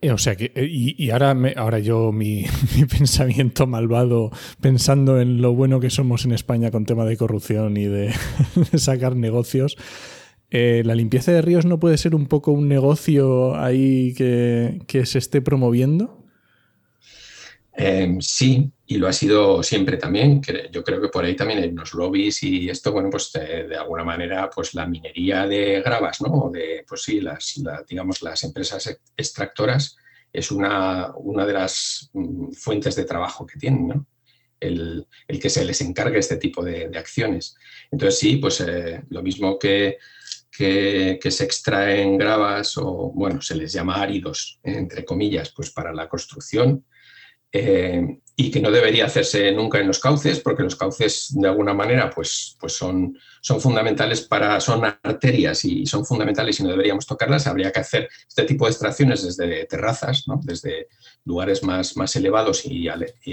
[0.01, 2.45] Eh, o sea que, y, ahora, ahora yo mi,
[2.89, 7.85] pensamiento malvado, pensando en lo bueno que somos en España con tema de corrupción y
[7.85, 8.13] de
[8.77, 9.77] sacar negocios,
[10.51, 15.17] Eh, ¿La limpieza de ríos no puede ser un poco un negocio ahí que, se
[15.17, 16.23] esté promoviendo?
[17.73, 20.41] Em, sí, y lo ha sido siempre también.
[20.71, 24.03] Yo creo que por ahí también hay unos lobbies y esto, bueno, pues de, alguna
[24.03, 26.49] manera, pues la minería de gravas, ¿no?
[26.51, 29.97] De, pues sí, las, digamos, las empresas extractoras
[30.31, 34.07] es una, una de las mm, fuentes de trabajo que tienen, ¿no?
[34.59, 37.55] El, que se les encargue este tipo de, acciones.
[37.91, 39.97] Entonces sí, pues eh, lo mismo que,
[40.51, 46.07] que, se extraen gravas o, bueno, se les llama áridos, entre comillas, pues para la
[46.07, 46.85] construcción,
[47.51, 51.73] eh, y que no debería hacerse nunca en los cauces, porque los cauces de alguna
[51.73, 57.05] manera pues, pues son, son fundamentales para, son arterias y son fundamentales y no deberíamos
[57.05, 57.47] tocarlas.
[57.47, 60.41] Habría que hacer este tipo de extracciones desde terrazas, ¿no?
[60.43, 60.89] desde
[61.23, 62.89] lugares más, más elevados y,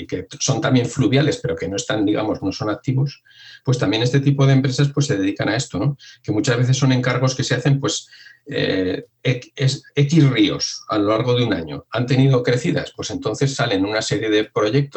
[0.07, 3.25] que son también fluviales, pero que no están, digamos, no son activos.
[3.65, 5.97] Pues también este tipo de empresas pues se dedican a esto, ¿no?
[6.23, 8.09] que muchas veces son encargos que se hacen pues
[8.47, 13.85] eh, X ríos a lo largo de un año han tenido crecidas, pues entonces salen
[13.85, 14.92] una serie de proyectos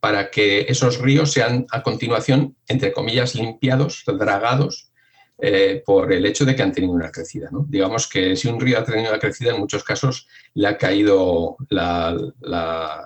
[0.00, 4.90] para que esos ríos sean a continuación, entre comillas, limpiados, dragados,
[5.38, 7.50] eh, por el hecho de que han tenido una crecida.
[7.68, 11.58] Digamos que si un río ha tenido una crecida, en muchos casos le ha caído
[11.68, 12.16] la,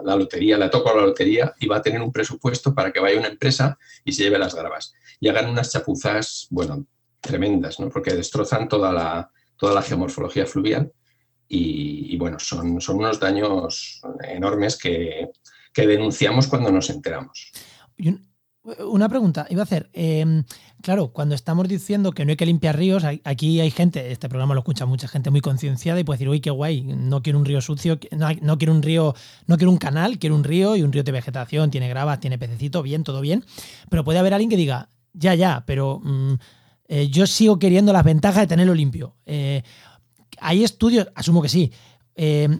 [0.04, 3.18] lotería, le ha tocado la lotería y va a tener un presupuesto para que vaya
[3.18, 4.94] una empresa y se lleve las gravas.
[5.18, 6.86] Y hagan unas chapuzas, bueno,
[7.20, 10.92] tremendas, porque destrozan toda la, toda la geomorfología fluvial
[11.48, 15.30] y, bueno, son, son, unos daños enormes que,
[15.74, 17.52] denunciamos cuando nos enteramos.
[18.62, 20.44] Una pregunta, iba a hacer, em,
[20.82, 24.52] claro, cuando estamos diciendo que no hay que limpiar ríos, aquí hay gente, este programa
[24.52, 27.46] lo escucha mucha gente muy concienciada y puede decir, uy, qué guay, no quiero un
[27.46, 29.14] río sucio, no, quiero un río,
[29.46, 32.38] no quiero un canal, quiero un río y un río de vegetación, tiene gravas, tiene
[32.38, 33.44] pececito, bien, todo bien,
[33.88, 36.34] pero puede haber alguien que diga, ya, ya, pero mm,
[36.88, 39.16] eh, yo sigo queriendo las ventajas de tenerlo limpio.
[39.24, 39.62] Eh,
[40.38, 41.72] hay estudios, asumo que sí,
[42.14, 42.58] eh,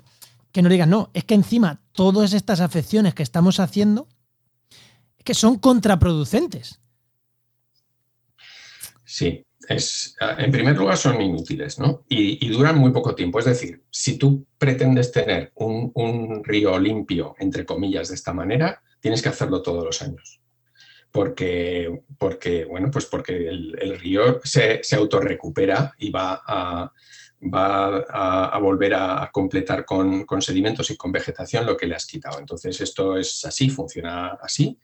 [0.53, 4.09] que no digan, no, es que encima todas estas afecciones que estamos haciendo,
[5.25, 6.81] que son contraproducentes.
[9.05, 12.05] Sí, es, en primer lugar son inútiles, ¿no?
[12.09, 13.39] Y, duran muy poco tiempo.
[13.39, 19.23] Es decir, si tú pretendes tener un río limpio, entre comillas, de esta manera, tienes
[19.23, 20.41] que hacerlo todos los años
[21.11, 26.93] porque, porque, bueno, pues porque el, río se, se autorrecupera y va a,
[27.43, 28.05] va
[28.49, 32.39] a, volver a, completar con, sedimentos y con vegetación lo que le has quitado.
[32.39, 34.79] Entonces, esto es así, funciona así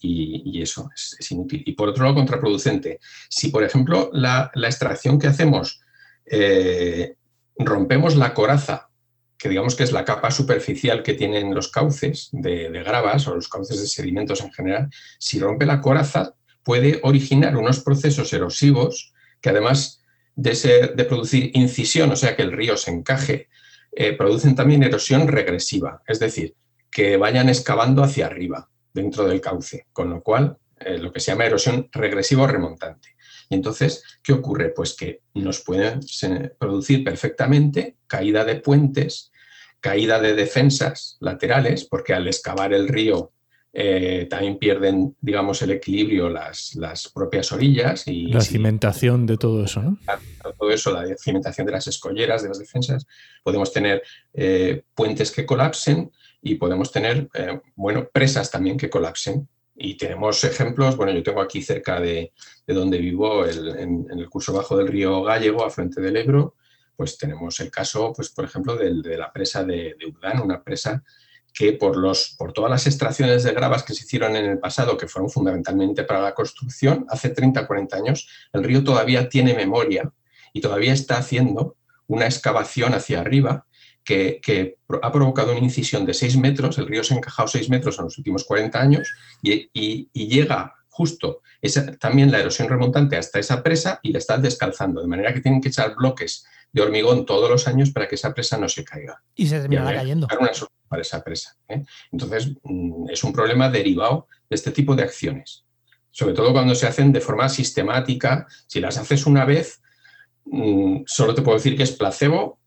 [0.00, 1.62] y, eso es, inútil.
[1.66, 3.00] Y por otro lado, contraproducente.
[3.28, 5.80] Si, por ejemplo, la, extracción que hacemos
[6.26, 7.16] eh,
[7.58, 8.86] rompemos la coraza
[9.38, 13.48] que digamos que es la capa superficial que tienen los cauces de, gravas o los
[13.48, 14.88] cauces de sedimentos en general,
[15.18, 20.02] si rompe la coraza puede originar unos procesos erosivos que además
[20.36, 23.48] de, producir incisión, o sea que el río se encaje,
[23.92, 26.54] eh, producen también erosión regresiva, es decir,
[26.90, 31.32] que vayan excavando hacia arriba dentro del cauce, con lo cual eh, lo que se
[31.32, 33.16] llama erosión regresiva o remontante.
[33.48, 34.70] Y entonces, ¿qué ocurre?
[34.70, 36.00] Pues que nos pueden
[36.58, 39.32] producir perfectamente caída de puentes,
[39.80, 43.32] caída de defensas laterales, porque al excavar el río
[43.78, 48.08] eh, también pierden, digamos, el equilibrio las, las propias orillas.
[48.08, 49.98] Y, la cimentación de todo eso, ¿no?
[50.58, 53.06] Todo eso, la cimentación de las escolleras, de las defensas.
[53.42, 56.10] Podemos tener eh, puentes que colapsen
[56.40, 61.42] y podemos tener, eh, bueno, presas también que colapsen y tenemos ejemplos, bueno, yo tengo
[61.42, 62.32] aquí cerca de,
[62.66, 66.54] donde vivo, en, el curso bajo del río Gallego, a frente del Ebro,
[66.96, 71.04] pues tenemos el caso, pues por ejemplo, de, la presa de, de una presa
[71.56, 74.98] que por, los, por todas las extracciones de gravas que se hicieron en el pasado,
[74.98, 80.12] que fueron fundamentalmente para la construcción, hace 30 40 años, el río todavía tiene memoria
[80.52, 81.76] y todavía está haciendo
[82.08, 83.66] una excavación hacia arriba
[84.04, 87.98] que, ha provocado una incisión de 6 metros, el río se ha encajado 6 metros
[87.98, 89.10] en los últimos 40 años
[89.42, 95.00] y, llega justo esa, también la erosión remontante hasta esa presa y la está descalzando,
[95.00, 98.34] de manera que tienen que echar bloques de hormigón todos los años para que esa
[98.34, 99.22] presa no se caiga.
[99.34, 100.28] Y se terminará cayendo.
[100.38, 100.52] Una
[100.88, 101.56] para esa presa.
[101.68, 101.82] ¿eh?
[102.12, 105.64] Entonces, mm, es un problema derivado de este tipo de acciones.
[106.10, 108.46] Sobre todo cuando se hacen de forma sistemática.
[108.66, 109.82] Si las haces una vez,
[110.44, 112.58] mm, solo te puedo decir que es placebo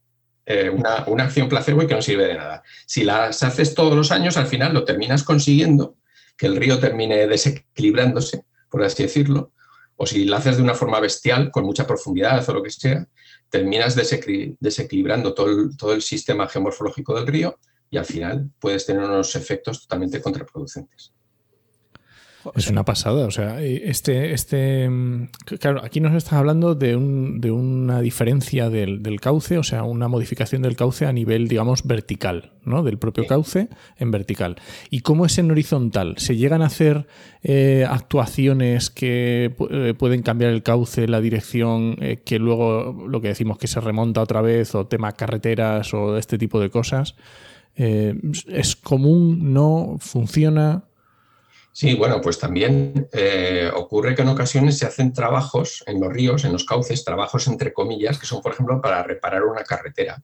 [0.51, 2.63] eh, una, acción placebo y que no sirve de nada.
[2.87, 5.97] Si las haces todos los años, al final lo terminas consiguiendo,
[6.35, 9.51] que el río termine desequilibrándose, por así decirlo,
[9.95, 13.05] o si la haces de una forma bestial, con mucha profundidad o lo que sea,
[13.49, 19.35] terminas desequilibrando todo todo el sistema geomorfológico del río y al final puedes tener unos
[19.35, 21.13] efectos totalmente contraproducentes.
[22.55, 27.41] Es una pasada, o sea, este, este, mm, claro, aquí nos estás hablando de, un,
[27.41, 32.53] de una diferencia del, cauce, o sea, una modificación del cauce a nivel, digamos, vertical,
[32.63, 32.81] ¿no?
[32.81, 34.55] Del propio cauce en vertical.
[34.89, 36.17] ¿Y cómo es en horizontal?
[36.17, 37.07] ¿Se llegan a hacer
[37.43, 43.27] eh, actuaciones que eh, pueden cambiar el cauce, la dirección, eh, que luego lo que
[43.27, 47.15] decimos que se remonta otra vez, o tema carreteras o este tipo de cosas?
[47.75, 49.53] ¿Es común?
[49.53, 49.97] ¿No?
[49.99, 50.83] ¿Funciona?
[51.71, 56.43] Sí, bueno, pues también eh, ocurre que en ocasiones se hacen trabajos en los ríos,
[56.43, 60.21] en los cauces, trabajos entre comillas, que son, por ejemplo, para reparar una carretera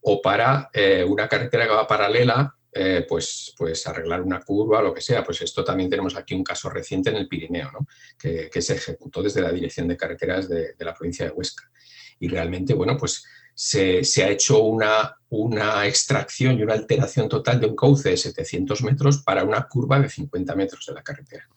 [0.00, 4.92] o para eh, una carretera que va paralela, eh, pues, pues arreglar una curva, lo
[4.92, 5.22] que sea.
[5.22, 7.86] Pues esto también tenemos aquí un caso reciente en el Pirineo, ¿no?
[8.18, 11.70] que, se ejecutó desde la Dirección de Carreteras de la provincia de Huesca.
[12.18, 13.24] Y realmente, bueno, pues
[13.60, 18.84] se, ha hecho una, una, extracción y una alteración total de un cauce de 700
[18.84, 21.48] metros para una curva de 50 metros de la carretera.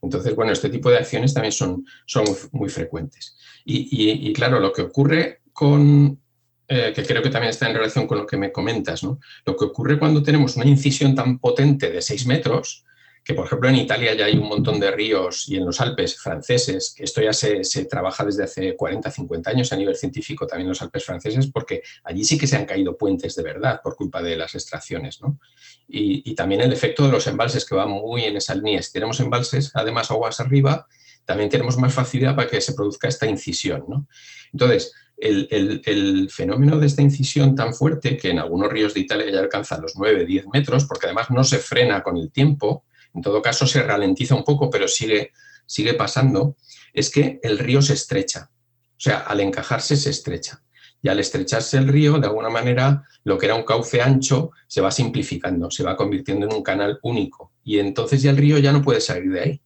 [0.00, 3.36] Entonces, bueno, este tipo de acciones también son, son muy frecuentes.
[3.66, 6.18] Y, claro, lo que ocurre con,
[6.66, 9.20] eh, que creo que también está en relación con lo que me comentas, ¿no?
[9.44, 12.86] lo que ocurre cuando tenemos una incisión tan potente de 6 metros,
[13.24, 16.20] que por ejemplo en Italia ya hay un montón de ríos y en los Alpes
[16.20, 20.68] franceses, que esto ya se, trabaja desde hace 40, 50 años a nivel científico también
[20.68, 24.20] los Alpes franceses, porque allí sí que se han caído puentes de verdad por culpa
[24.20, 25.22] de las extracciones.
[25.22, 25.40] ¿no?
[25.88, 28.82] Y, también el efecto de los embalses, que va muy en esa línea.
[28.82, 30.86] Si tenemos embalses, además aguas arriba,
[31.24, 33.84] también tenemos más facilidad para que se produzca esta incisión.
[33.88, 34.06] ¿no?
[34.52, 35.48] Entonces, el,
[35.86, 39.78] el, fenómeno de esta incisión tan fuerte, que en algunos ríos de Italia ya alcanza
[39.78, 43.66] los 9, 10 metros, porque además no se frena con el tiempo, en todo caso
[43.66, 45.32] se ralentiza un poco, pero sigue,
[45.66, 46.56] sigue pasando,
[46.92, 48.50] es que el río se estrecha.
[48.96, 50.62] O sea, al encajarse se estrecha.
[51.02, 54.80] Y al estrecharse el río, de alguna manera, lo que era un cauce ancho se
[54.80, 57.52] va simplificando, se va convirtiendo en un canal único.
[57.62, 59.60] Y entonces ya el río ya no puede salir de ahí.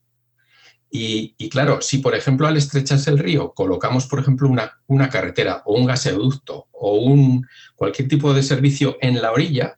[0.91, 5.61] Y, claro, si por ejemplo al estrecharse el río colocamos, por ejemplo, una, una carretera
[5.65, 9.77] o un gasoducto o un, cualquier tipo de servicio en la orilla,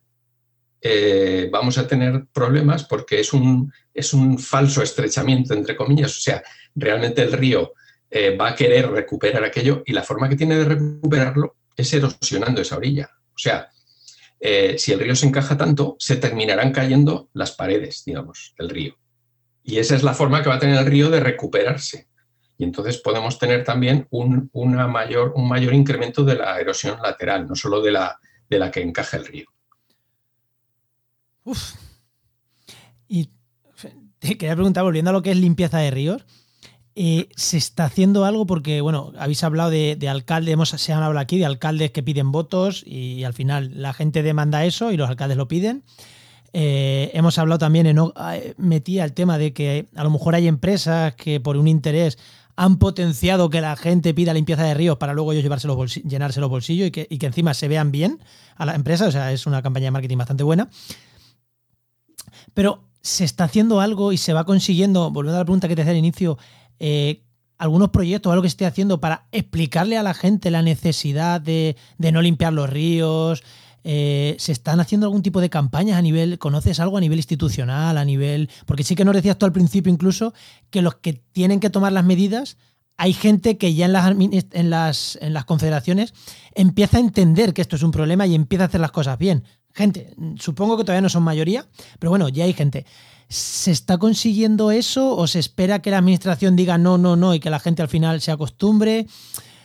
[0.84, 6.16] eh, vamos a tener problemas porque es un, es un falso estrechamiento, entre comillas.
[6.16, 6.42] O sea,
[6.74, 7.72] realmente el río
[8.10, 12.60] eh, va a querer recuperar aquello y la forma que tiene de recuperarlo es erosionando
[12.60, 13.08] esa orilla.
[13.28, 13.70] O sea,
[14.40, 18.96] eh, si el río se encaja tanto, se terminarán cayendo las paredes, digamos, del río.
[19.62, 22.08] Y esa es la forma que va a tener el río de recuperarse.
[22.58, 27.54] Y entonces podemos tener también un, mayor, un mayor incremento de la erosión lateral, no
[27.54, 28.18] solo de la,
[28.50, 29.46] de la que encaja el río.
[31.44, 31.74] Uf.
[33.08, 33.30] Y
[34.18, 36.24] te quería preguntar, volviendo a lo que es limpieza de ríos,
[36.94, 38.46] eh, ¿se está haciendo algo?
[38.46, 42.32] Porque, bueno, habéis hablado de, alcaldes, hemos, se han hablado aquí de alcaldes que piden
[42.32, 45.84] votos y, al final la gente demanda eso y los alcaldes lo piden.
[46.52, 47.98] Eh, hemos hablado también, en,
[48.58, 52.18] metía el tema de que a lo mejor hay empresas que por un interés
[52.56, 56.40] han potenciado que la gente pida limpieza de ríos para luego ellos llevarse los llenarse
[56.40, 58.20] los bolsillos y que, y que encima se vean bien
[58.56, 59.06] a la empresa.
[59.06, 60.68] O sea, es una campaña de marketing bastante buena.
[62.54, 65.82] Pero se está haciendo algo y se va consiguiendo, volviendo a la pregunta que te
[65.82, 66.38] hacía al inicio,
[66.78, 67.22] eh,
[67.58, 72.22] algunos proyectos, algo que esté haciendo para explicarle a la gente la necesidad de, no
[72.22, 73.42] limpiar los ríos.
[73.84, 77.98] Eh, ¿Se están haciendo algún tipo de campañas a nivel, conoces algo a nivel institucional,
[77.98, 78.48] a nivel...
[78.64, 80.34] Porque sí que nos decías tú al principio incluso
[80.70, 82.56] que los que tienen que tomar las medidas,
[82.96, 86.14] hay gente que ya en las, en las, en las confederaciones
[86.54, 89.44] empieza a entender que esto es un problema y empieza a hacer las cosas bien
[89.74, 91.66] gente, supongo que todavía no son mayoría,
[91.98, 92.86] pero bueno, ya hay gente.
[93.28, 97.40] ¿Se está consiguiendo eso o se espera que la administración diga no, no, no y
[97.40, 99.06] que la gente al final se acostumbre?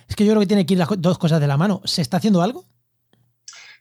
[0.07, 1.81] Es que yo creo que tiene que ir las dos cosas de la mano.
[1.83, 2.65] ¿Se está haciendo algo?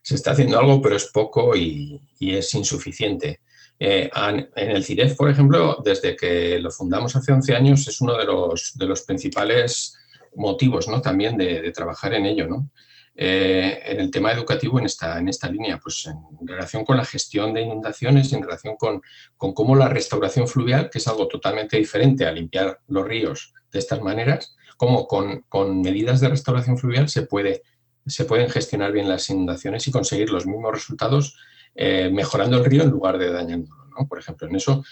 [0.02, 3.40] Se está haciendo algo, pero es poco y, es insuficiente.
[3.78, 4.10] Eh,
[4.56, 8.24] en el CIREF, por ejemplo, desde que lo fundamos hace 11 años, es uno de
[8.24, 9.96] los, principales
[10.34, 11.00] motivos ¿no?
[11.00, 12.48] también de, trabajar en ello.
[12.48, 12.70] ¿no?
[13.18, 17.04] Eh, en el tema educativo en esta, en esta línea, pues en relación con la
[17.04, 19.00] gestión de inundaciones, en relación con,
[19.38, 23.78] con cómo la restauración fluvial, que es algo totalmente diferente a limpiar los ríos de
[23.78, 27.62] estas maneras, cómo con, con medidas de restauración fluvial se, puede,
[28.04, 31.38] se pueden gestionar bien las inundaciones y conseguir los mismos resultados
[31.74, 33.86] eh, mejorando el río en lugar de dañándolo.
[34.10, 34.84] Por ejemplo, en eso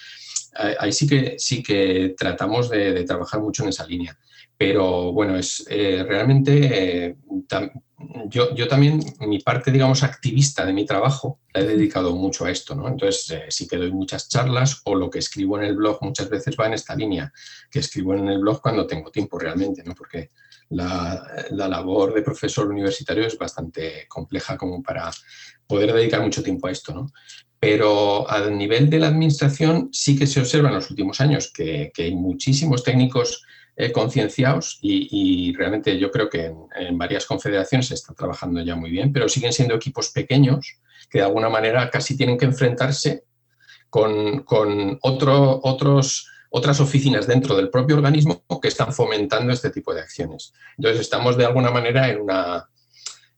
[0.55, 4.17] ahí sí que, sí que tratamos de, trabajar mucho en esa línea.
[4.57, 7.17] Pero bueno, es eh, realmente
[8.27, 12.51] yo, yo, también, mi parte, digamos, activista de mi trabajo, la he dedicado mucho a
[12.51, 12.89] esto, ¿no?
[12.89, 16.29] Entonces, eh, sí que doy muchas charlas o lo que escribo en el blog muchas
[16.29, 17.33] veces va en esta línea,
[17.71, 19.95] que escribo en el blog cuando tengo tiempo realmente, ¿no?
[19.95, 20.31] Porque
[20.71, 25.11] la, la labor de profesor universitario es bastante compleja como para
[25.67, 27.07] poder dedicar mucho tiempo a esto, ¿no?
[27.65, 31.91] Pero a nivel de la administración sí que se observa en los últimos años que,
[31.97, 33.43] hay muchísimos técnicos
[33.75, 38.91] eh, concienciados y, realmente yo creo que en, varias confederaciones se está trabajando ya muy
[38.91, 40.77] bien, pero siguen siendo equipos pequeños
[41.09, 43.25] que de alguna manera casi tienen que enfrentarse
[43.89, 44.45] con,
[45.01, 50.53] otro, otros, otras oficinas dentro del propio organismo que están fomentando este tipo de acciones.
[50.77, 52.69] Entonces estamos de alguna manera en una...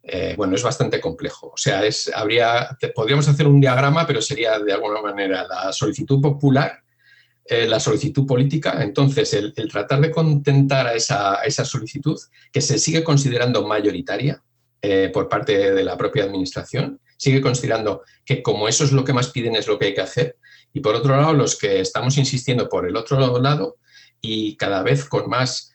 [0.08, 1.48] Eh, bueno, es bastante complejo.
[1.48, 6.20] O sea, es, habría, podríamos hacer un diagrama, pero sería de alguna manera la solicitud
[6.20, 6.80] popular
[7.48, 8.82] eh, la solicitud política.
[8.82, 12.18] Entonces, el, tratar de contentar a esa, solicitud,
[12.52, 14.42] que se sigue considerando mayoritaria
[14.82, 19.12] eh, por parte de la propia administración, sigue considerando que como eso es lo que
[19.12, 20.38] más piden, es lo que hay que hacer.
[20.72, 23.76] Y por otro lado, los que estamos insistiendo por el otro lado
[24.20, 25.72] y cada vez con más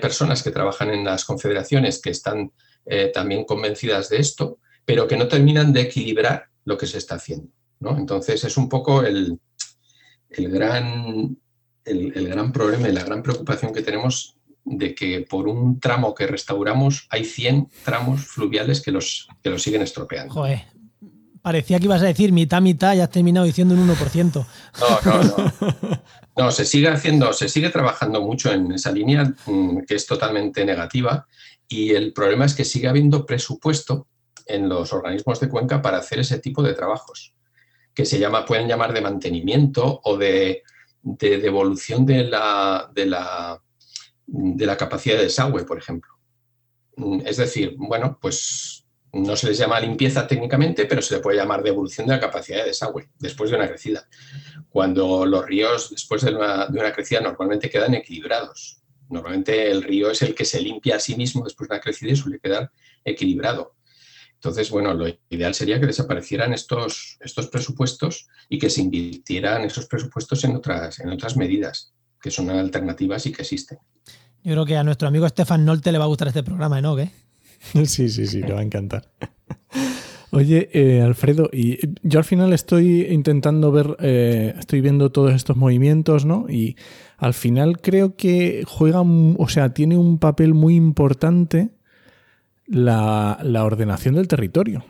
[0.00, 2.52] personas que trabajan en las confederaciones que están
[3.12, 7.48] también convencidas de esto, pero que no terminan de equilibrar lo que se está haciendo.
[7.80, 7.96] ¿no?
[7.96, 9.38] Entonces, es un poco el,
[10.30, 11.36] el gran,
[11.84, 16.26] el, gran problema y la gran preocupación que tenemos de que por un tramo que
[16.26, 20.32] restauramos hay 100 tramos fluviales que los, que los siguen estropeando.
[20.32, 20.62] Joder,
[21.42, 24.46] parecía que ibas a decir mitad, mitad, ya has terminado diciendo un 1%.
[24.80, 26.02] No, no, no.
[26.36, 30.64] No, se sigue haciendo, se sigue trabajando mucho en esa línea mm, que es totalmente
[30.64, 31.28] negativa
[31.74, 34.06] y el problema es que sigue habiendo presupuesto
[34.46, 37.34] en los organismos de cuenca para hacer ese tipo de trabajos
[37.92, 40.62] que se pueden llamar de mantenimiento o de,
[41.02, 42.90] devolución de la,
[44.78, 46.12] capacidad de desagüe, por ejemplo.
[47.24, 51.62] Es decir, bueno, pues no se les llama limpieza técnicamente, pero se le puede llamar
[51.62, 54.08] devolución de la capacidad de desagüe después de una crecida.
[54.68, 58.83] Cuando los ríos después de una crecida normalmente quedan equilibrados.
[59.08, 62.12] Normalmente el río es el que se limpia a sí mismo después de una crecida
[62.12, 62.70] y suele quedar
[63.04, 63.74] equilibrado.
[64.34, 69.86] Entonces, bueno, lo ideal sería que desaparecieran estos, estos presupuestos y que se invirtieran esos
[69.86, 73.78] presupuestos en otras, en otras medidas, que son alternativas y que existen.
[74.42, 76.94] Yo creo que a nuestro amigo Stefan Nolte le va a gustar este programa, ¿no?
[76.94, 77.10] ¿Qué?
[77.86, 79.10] Sí, sí, sí, le va a encantar.
[80.30, 85.56] Oye, eh, Alfredo, y yo al final estoy intentando ver, eh, estoy viendo todos estos
[85.56, 86.46] movimientos, ¿no?
[86.50, 86.76] Y
[87.16, 91.70] al final creo que juega, o sea, tiene un papel muy importante
[92.66, 94.84] la, ordenación del territorio,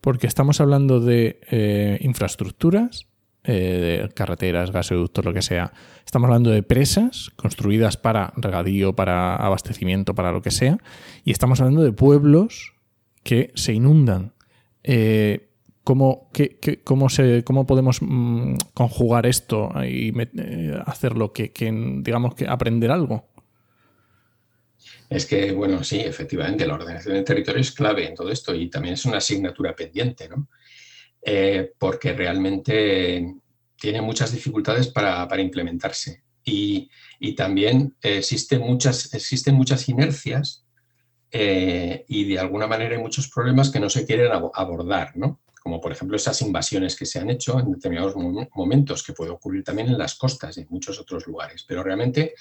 [0.00, 3.08] porque estamos hablando de eh, infraestructuras,
[3.44, 5.72] eh, carreteras, gasoductos, lo que sea.
[6.04, 10.78] Estamos hablando de presas construidas para regadío, para abastecimiento, para lo que sea,
[11.24, 12.74] y estamos hablando de pueblos
[13.22, 14.34] que se inundan.
[14.84, 15.51] Eh,
[15.84, 16.30] ¿cómo,
[16.84, 20.12] cómo, se, ¿Cómo podemos mm, conjugar esto y
[20.86, 21.72] hacerlo que, que,
[22.02, 23.28] digamos, que aprender algo?
[25.08, 28.70] Es que, bueno, sí, efectivamente, la ordenación del territorio es clave en todo esto y
[28.70, 30.48] también es una asignatura pendiente, ¿no?
[31.24, 33.34] Eh, porque realmente
[33.76, 36.90] tiene muchas dificultades para, implementarse y,
[37.36, 40.64] también existen muchas, existen muchas inercias
[41.30, 45.40] eh, y de alguna manera hay muchos problemas que no se quieren abordar, ¿no?
[45.62, 48.14] Como por ejemplo esas invasiones que se han hecho en determinados
[48.54, 51.64] momentos, que puede ocurrir también en las costas y en muchos otros lugares.
[51.66, 52.34] Pero realmente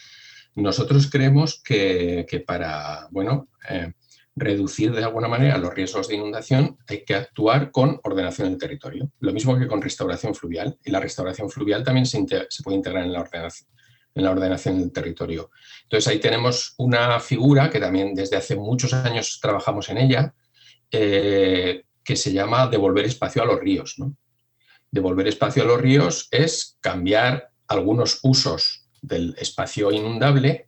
[0.56, 3.94] nosotros creemos que, para bueno, eh,
[4.36, 9.12] reducir de alguna manera los riesgos de inundación hay que actuar con ordenación del territorio.
[9.20, 10.78] Lo mismo que con restauración fluvial.
[10.84, 12.26] Y la restauración fluvial también se,
[12.64, 13.70] puede integrar en la, ordenación,
[14.16, 15.52] en la ordenación del territorio.
[15.84, 20.34] Entonces ahí tenemos una figura que también desde hace muchos años trabajamos en ella,
[20.90, 23.96] eh, que se llama devolver espacio a los ríos.
[24.92, 30.68] Devolver espacio a los ríos es cambiar algunos usos del espacio inundable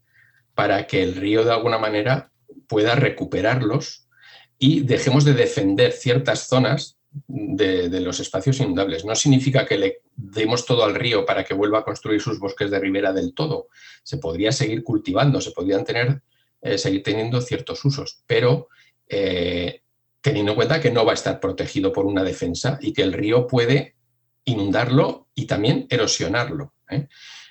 [0.56, 2.32] para que el río de alguna manera
[2.68, 4.08] pueda recuperarlos
[4.58, 9.06] y dejemos de defender ciertas zonas de, los espacios inundables.
[9.06, 12.72] No significa que le demos todo al río para que vuelva a construir sus bosques
[12.72, 13.68] de ribera del todo.
[14.04, 16.22] Se podría seguir cultivando, se podrían tener,
[16.62, 18.70] eh, seguir teniendo ciertos usos, pero
[19.08, 19.83] eh,
[20.24, 23.12] teniendo en cuenta que no va a estar protegido por una defensa y que el
[23.12, 23.98] río puede
[24.46, 26.74] inundarlo y también erosionarlo.
[26.90, 27.08] ¿eh?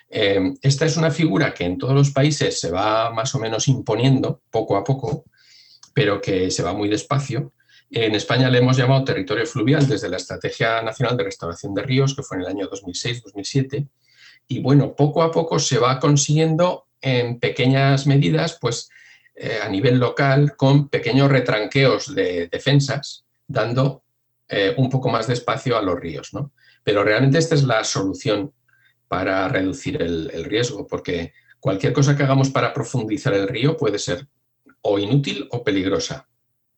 [0.09, 3.69] Em, esta es una figura que en todos los países se va más o menos
[3.69, 5.27] imponiendo poco a poco,
[5.93, 7.53] pero que se va muy despacio.
[7.91, 12.17] En España le hemos llamado territorio fluvial desde la Estrategia Nacional de Restauración de Ríos,
[12.17, 13.87] que fue en el año 2006-2007.
[14.49, 18.89] Y bueno, poco a poco se va consiguiendo en pequeñas medidas, pues
[19.35, 24.05] eh, a nivel local, con pequeños retranqueos de defensas, dando
[24.49, 26.35] eh, un poco más de espacio a los ríos.
[26.35, 26.53] ¿no?
[26.85, 28.53] Pero realmente esta es la solución
[29.09, 34.27] para reducir el, riesgo, porque cualquier cosa que hagamos para profundizar el río puede ser
[34.83, 36.29] o inútil o peligrosa.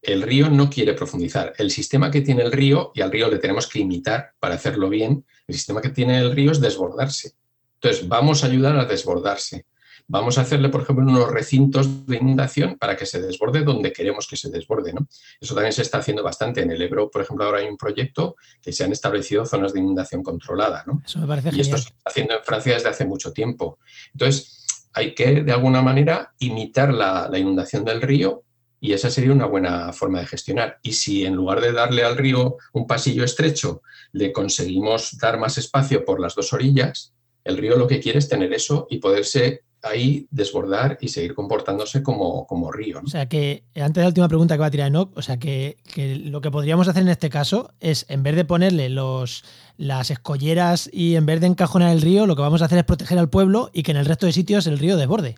[0.02, 1.54] el río no quiere profundizar.
[1.56, 4.88] El sistema que tiene el río, y al río le tenemos que imitar para hacerlo
[4.90, 7.32] bien, el sistema que tiene el río es desbordarse.
[7.76, 9.66] Entonces, vamos a ayudar a desbordarse.
[10.06, 14.26] Vamos a hacerle, por ejemplo, unos recintos de inundación para que se desborde donde queremos
[14.28, 14.92] que se desborde.
[14.92, 15.08] ¿no?
[15.40, 16.60] Eso también se está haciendo bastante.
[16.60, 19.80] En el Ebro, por ejemplo, ahora hay un proyecto que se han establecido zonas de
[19.80, 20.84] inundación controlada.
[20.86, 21.02] ¿no?
[21.04, 23.78] Eso me parece y esto se está haciendo en Francia desde hace mucho tiempo.
[24.12, 28.44] Entonces, hay que, de alguna manera, imitar la, la inundación del río
[28.80, 30.78] y esa sería una buena forma de gestionar.
[30.82, 33.80] Y si en lugar de darle al río un pasillo estrecho,
[34.12, 38.28] le conseguimos dar más espacio por las dos orillas, el río lo que quiere es
[38.28, 43.00] tener eso y poderse ahí desbordar y seguir comportándose como, como río.
[43.04, 45.38] O sea que, antes de la última pregunta que va a tirar Enoch, o sea
[45.38, 49.44] que, que, lo que podríamos hacer en este caso es, en vez de ponerle los,
[49.76, 52.84] las escolleras y en vez de encajonar el río, lo que vamos a hacer es
[52.84, 55.36] proteger al pueblo y que en el resto de sitios el río desborde.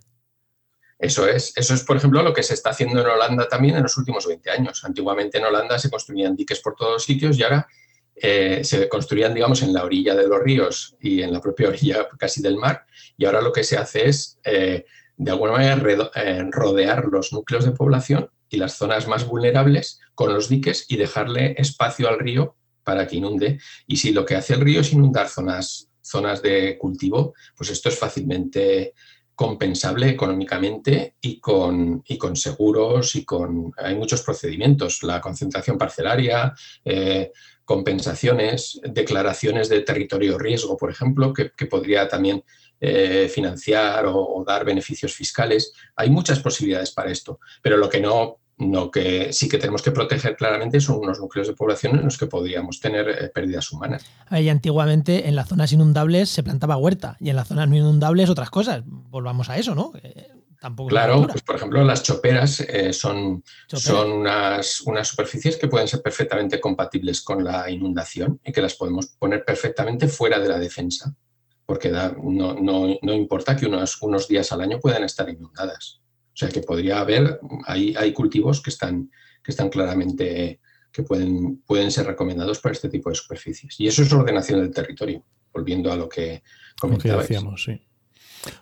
[0.99, 3.82] Eso es, eso es, por ejemplo, lo que se está haciendo en Holanda también en
[3.82, 4.82] los últimos 20 años.
[4.84, 7.66] Antiguamente en Holanda se construían diques por todos sitios y ahora
[8.18, 12.08] eh, se construían, digamos, en la orilla de los ríos y en la propia orilla
[12.18, 12.86] casi del mar.
[13.16, 14.86] Y ahora lo que se hace es, eh,
[15.16, 20.32] de alguna manera, eh, rodear los núcleos de población y las zonas más vulnerables con
[20.32, 23.60] los diques y dejarle espacio al río para que inunde.
[23.86, 27.90] Y si lo que hace el río es inundar zonas, zonas de cultivo, pues esto
[27.90, 28.94] es fácilmente
[29.34, 33.70] compensable económicamente y con, y con seguros y con...
[33.76, 36.54] Hay muchos procedimientos, la concentración parcelaria,
[37.66, 42.44] compensaciones, declaraciones de territorio riesgo, por ejemplo, que, podría también
[42.80, 45.72] eh, financiar o, dar beneficios fiscales.
[45.96, 49.90] Hay muchas posibilidades para esto, pero lo que no lo que sí que tenemos que
[49.90, 54.06] proteger claramente son unos núcleos de población en los que podríamos tener eh, pérdidas humanas.
[54.28, 58.30] Ahí antiguamente en las zonas inundables se plantaba huerta y en las zonas no inundables
[58.30, 58.82] otras cosas.
[58.86, 59.92] Volvamos a eso, ¿no?
[60.02, 60.28] Eh,
[60.61, 65.88] tampoco claro, pues por ejemplo las choperas eh, son, son unas, unas superficies que pueden
[65.88, 70.59] ser perfectamente compatibles con la inundación y que las podemos poner perfectamente fuera de la
[70.59, 71.14] defensa,
[71.64, 76.00] porque no, no, no importa que unos, unos días al año puedan estar inundadas.
[76.36, 79.11] O sea que podría haber, hay, hay cultivos que están,
[79.42, 80.61] que están claramente,
[80.92, 83.80] que pueden, pueden ser recomendados para este tipo de superficies.
[83.80, 86.42] Y eso es ordenación del territorio, volviendo a lo que
[86.78, 87.26] comentabas.
[87.57, 87.86] sí.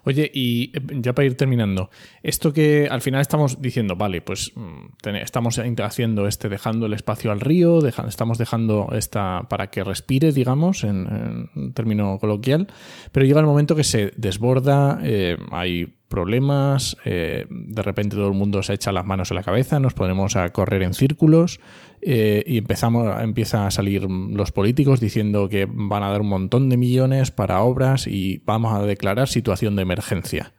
[0.05, 1.91] Oye, y eh, ya para ir terminando,
[2.23, 7.33] esto que al final estamos diciendo, vale, pues mm, estamos haciendo este, dejando el espacio
[7.33, 12.69] al río, estamos dejando esta para que respire, digamos, en, término coloquial,
[13.13, 18.35] pero llega el momento que se desborda, eh, hay problemas, eh, de repente todo el
[18.35, 21.61] mundo se echa las manos en la cabeza, nos ponemos a correr en círculos
[22.07, 26.77] y empezamos, empieza a salir los políticos diciendo que van a dar un montón de
[26.77, 30.53] millones para obras y vamos a declarar situación de emergencia.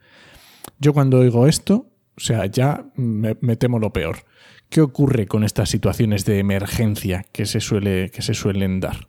[0.80, 1.86] Yo cuando oigo esto,
[2.16, 4.24] o sea, ya me, temo lo peor.
[4.68, 9.08] ¿Qué ocurre con estas situaciones de emergencia que se, suele, que se suelen dar?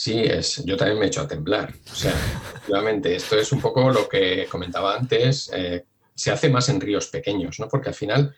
[0.00, 1.74] Sí, es, yo también me he hecho a temblar.
[1.92, 2.12] O sea,
[2.52, 5.50] efectivamente, esto es un poco lo que comentaba antes.
[5.52, 5.84] Eh,
[6.14, 7.68] se hace más en ríos pequeños, ¿no?
[7.68, 8.34] Porque al final,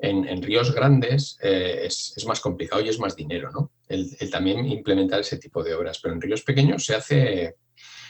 [0.00, 3.70] en, ríos grandes eh, es, más complicado y es más dinero, ¿no?
[3.86, 6.00] el, también implementar ese tipo de obras.
[6.02, 7.54] Pero en ríos pequeños se hace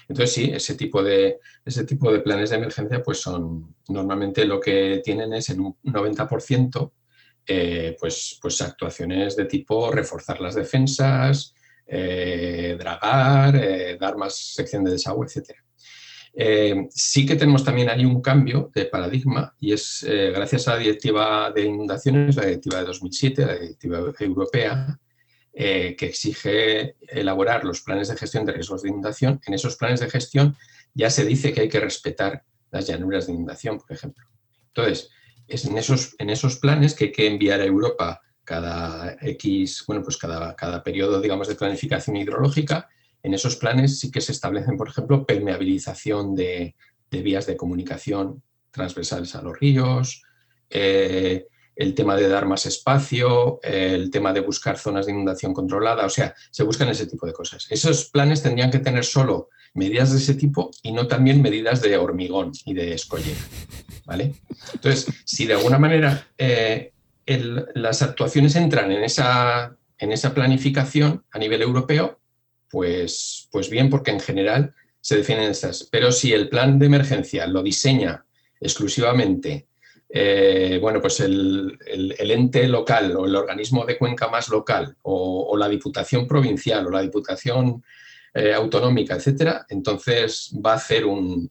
[0.08, 4.58] entonces sí, ese tipo de, ese tipo de planes de emergencia pues son normalmente lo
[4.58, 6.90] que tienen es en un 90%
[7.46, 11.54] eh, pues, pues actuaciones de tipo reforzar las defensas,
[11.86, 15.50] eh, dragar, eh, dar más sección de desagüe, etc.
[16.90, 21.52] sí que tenemos también ahí un cambio de paradigma y es gracias a la directiva
[21.54, 24.98] de inundaciones, la directiva de 2007, la directiva europea,
[25.56, 29.40] eh, que exige elaborar los planes de gestión de riesgos de inundación.
[29.46, 30.56] En esos planes de gestión
[30.94, 34.26] ya se dice que hay que respetar las llanuras de inundación, por ejemplo.
[34.66, 35.10] Entonces,
[35.46, 40.02] es en esos, en esos planes que hay que enviar a Europa cada X, bueno,
[40.02, 42.88] pues cada, cada periodo, digamos, de planificación hidrológica.
[43.22, 46.74] En esos planes sí que se establecen, por ejemplo, permeabilización de,
[47.10, 50.22] vías de comunicación transversales a los ríos,
[50.68, 56.06] eh, el tema de dar más espacio, el tema de buscar zonas de inundación controlada,
[56.06, 57.66] o sea, se buscan ese tipo de cosas.
[57.70, 61.96] Esos planes tendrían que tener solo medidas de ese tipo y no también medidas de
[61.96, 63.40] hormigón y de escollera,
[64.06, 64.34] ¿vale?
[64.72, 66.93] Entonces, si de alguna manera eh,
[67.26, 72.20] las actuaciones entran en esa, en esa planificación a nivel europeo,
[72.68, 75.88] pues, pues bien, porque en general se definen estas.
[75.90, 78.24] Pero si el plan de emergencia lo diseña
[78.60, 79.66] exclusivamente
[80.16, 81.76] eh, bueno, pues el,
[82.20, 87.02] ente local o el organismo de cuenca más local o, la diputación provincial o la
[87.02, 87.82] diputación
[88.32, 91.50] eh, autonómica, etcétera, entonces va a hacer un,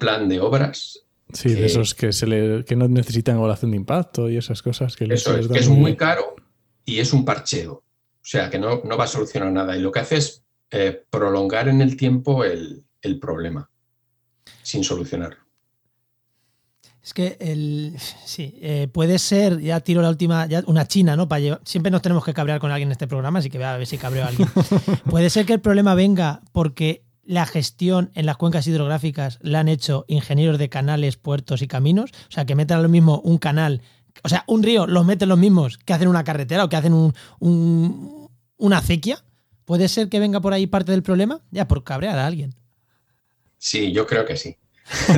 [0.00, 1.01] plan de obras
[1.32, 4.96] Sí, de esos que, se le, que no necesitan evaluación de impacto y esas cosas.
[4.96, 6.36] Que eso es, que es muy caro
[6.84, 7.72] y es un parcheo.
[7.72, 9.76] O sea, que no, no va a solucionar nada.
[9.76, 13.68] Y lo que hace es eh, prolongar en el tiempo el, el problema
[14.62, 15.42] sin solucionarlo.
[17.02, 21.26] Es que el, sí, eh, puede ser, ya tiro la última, ya una china, ¿no?
[21.26, 23.76] Para siempre nos tenemos que cabrear con alguien en este programa, así que voy a
[23.76, 24.48] ver si cabreo a alguien.
[25.10, 29.68] puede ser que el problema venga porque la gestión en las cuencas hidrográficas la han
[29.68, 32.10] hecho ingenieros de canales, puertos y caminos.
[32.28, 33.82] O sea, que metan lo mismo un canal,
[34.22, 36.92] o sea, un río, los meten los mismos que hacen una carretera o que hacen
[36.92, 39.24] un, una acequia.
[39.64, 41.40] ¿Puede ser que venga por ahí parte del problema?
[41.50, 42.54] Ya, por cabrear a alguien.
[43.58, 44.56] Sí, yo creo que sí.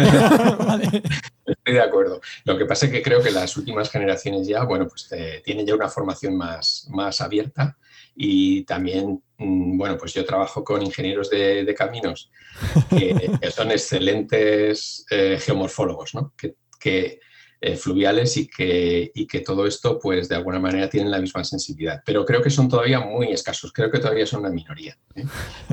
[1.47, 2.21] Estoy de acuerdo.
[2.45, 5.67] Lo que pasa es que creo que las últimas generaciones ya, bueno, pues eh, tienen
[5.67, 7.77] ya una formación más, más abierta
[8.15, 12.31] y también, bueno, pues yo trabajo con ingenieros de, caminos
[12.91, 16.35] que, son excelentes eh, geomorfólogos, ¿no?
[16.39, 17.21] Que,
[17.61, 21.43] eh, fluviales y que, y que todo esto, pues de alguna manera tienen la misma
[21.45, 22.03] sensibilidad.
[22.05, 24.99] Pero creo que son todavía muy escasos, creo que todavía son una minoría.
[25.15, 25.25] ¿eh?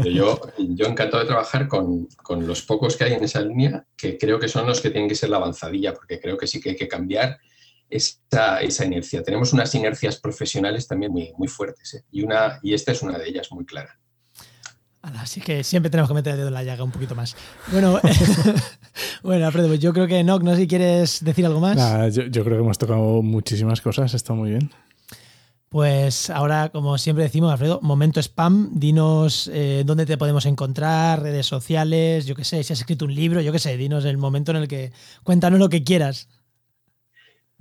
[0.05, 4.17] yo, yo encantado de trabajar con, con, los pocos que hay en esa línea, que
[4.17, 6.69] creo que son los que tienen que ser la avanzadilla, porque creo que sí que
[6.69, 7.39] hay que cambiar
[7.92, 9.22] esa, esa inercia.
[9.22, 12.04] Tenemos unas inercias profesionales también muy, muy fuertes, ¿eh?
[12.12, 14.00] y, una, y esta es una de ellas muy clara.
[15.02, 17.36] Así que siempre tenemos que meter el dedo en la llaga un poquito más.
[17.72, 18.00] Bueno,
[19.24, 22.14] bueno Alfredo, pues yo creo que no, no sé si quieres decir algo más.
[22.14, 24.72] yo, creo que hemos tocado muchísimas cosas, está muy bien.
[25.70, 31.48] Pues ahora, como siempre decimos, Alfredo, momento spam, dinos eh, dónde te podemos encontrar, redes
[31.48, 34.52] sociales, yo qué sé, si has escrito un libro, yo qué sé, dinos el momento
[34.52, 34.92] en el que
[35.24, 36.28] cuéntanos lo que quieras.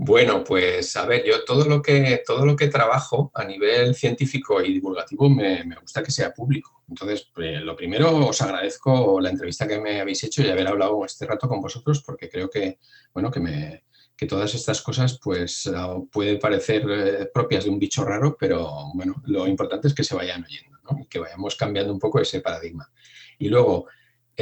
[0.03, 4.63] Bueno, pues a ver, yo todo lo que, todo lo que trabajo a nivel científico
[4.63, 6.83] y divulgativo me, gusta que sea público.
[6.89, 11.05] Entonces, pues, lo primero os agradezco la entrevista que me habéis hecho y haber hablado
[11.05, 12.79] este rato con vosotros porque creo que,
[13.13, 13.85] bueno, que, me,
[14.17, 18.87] que todas estas cosas pues ah, pueden parecer eh, propias de un bicho raro, pero
[18.95, 22.41] bueno, lo importante es que se vayan oyendo y que vayamos cambiando un poco ese
[22.41, 22.91] paradigma.
[23.39, 23.87] Y luego,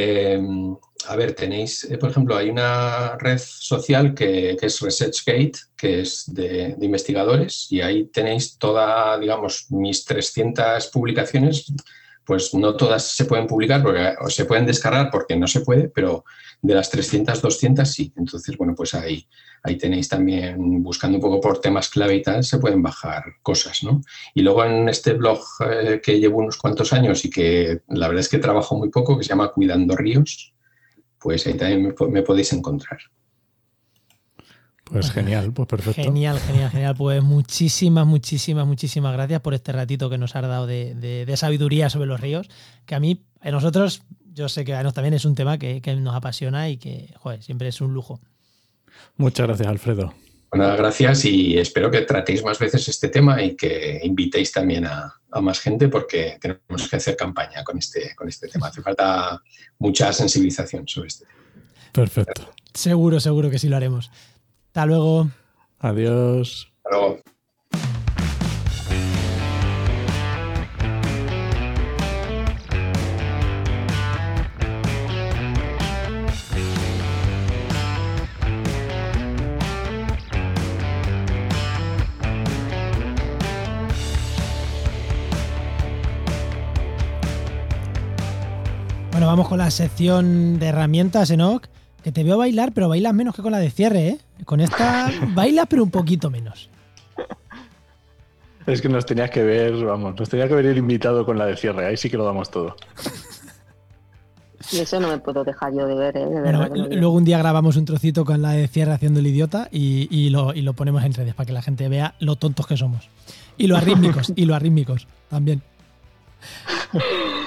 [0.00, 0.76] Em,
[1.08, 6.32] a ver, tenéis, eh, por ejemplo, hay una red social que, es ResearchGate, que es
[6.32, 11.72] de, investigadores, y ahí tenéis toda, digamos, mis 300 publicaciones,
[12.28, 13.82] pues no todas se pueden publicar,
[14.20, 16.26] o se pueden descargar porque no se puede, pero
[16.60, 18.12] de las 300, 200 sí.
[18.18, 19.26] Entonces, bueno, pues ahí,
[19.62, 23.82] ahí tenéis también, buscando un poco por temas clave y tal, se pueden bajar cosas,
[23.82, 24.02] ¿no?
[24.34, 28.20] Y luego en este blog eh, que llevo unos cuantos años y que la verdad
[28.20, 30.52] es que trabajo muy poco, que se llama Cuidando Ríos,
[31.18, 32.98] pues ahí también me, podéis encontrar.
[34.90, 36.02] Pues genial, pues perfecto.
[36.02, 36.94] Genial, genial, genial.
[36.96, 41.90] Pues muchísimas, muchísimas, muchísimas gracias por este ratito que nos has dado de, de sabiduría
[41.90, 42.48] sobre los ríos,
[42.86, 44.02] que a mí, a nosotros
[44.38, 47.68] yo sé que a también es un tema que, nos apasiona y que joder, siempre
[47.68, 48.20] es un lujo.
[49.16, 50.14] Muchas gracias, Alfredo.
[50.50, 55.12] Bueno, gracias y espero que tratéis más veces este tema y que invitéis también a,
[55.42, 58.68] más gente porque tenemos que hacer campaña con este, con este tema.
[58.68, 59.42] Hace falta
[59.78, 61.40] mucha sensibilización sobre este tema.
[61.92, 62.48] Perfecto.
[62.72, 64.10] Seguro, seguro que sí lo haremos.
[64.78, 65.26] Hasta luego.
[65.80, 66.72] Adiós.
[66.76, 67.18] Hasta luego.
[89.10, 91.66] Bueno, vamos con la sección de herramientas, Enoch.
[92.08, 94.18] Que te veo bailar, pero bailas menos que con la de cierre, ¿eh?
[94.46, 96.70] Con esta bailas, pero un poquito menos.
[98.66, 101.44] Es que nos tenías que ver, vamos, nos tenía que ver el invitado con la
[101.44, 102.76] de cierre, ahí sí que lo damos todo.
[104.72, 106.96] Y eso no me puedo dejar yo de ver, ¿eh?
[106.96, 110.52] luego un día grabamos un trocito con la de cierre haciendo el idiota y, lo,
[110.52, 113.08] y, lo, ponemos en redes para que la gente vea lo tontos que somos.
[113.56, 115.62] Y lo arrítmicos, y lo arrítmicos también.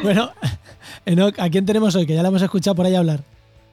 [0.01, 0.31] Bueno,
[1.05, 2.05] Enoch, ¿a quién tenemos hoy?
[2.05, 3.23] Que ya la hemos escuchado por ahí hablar.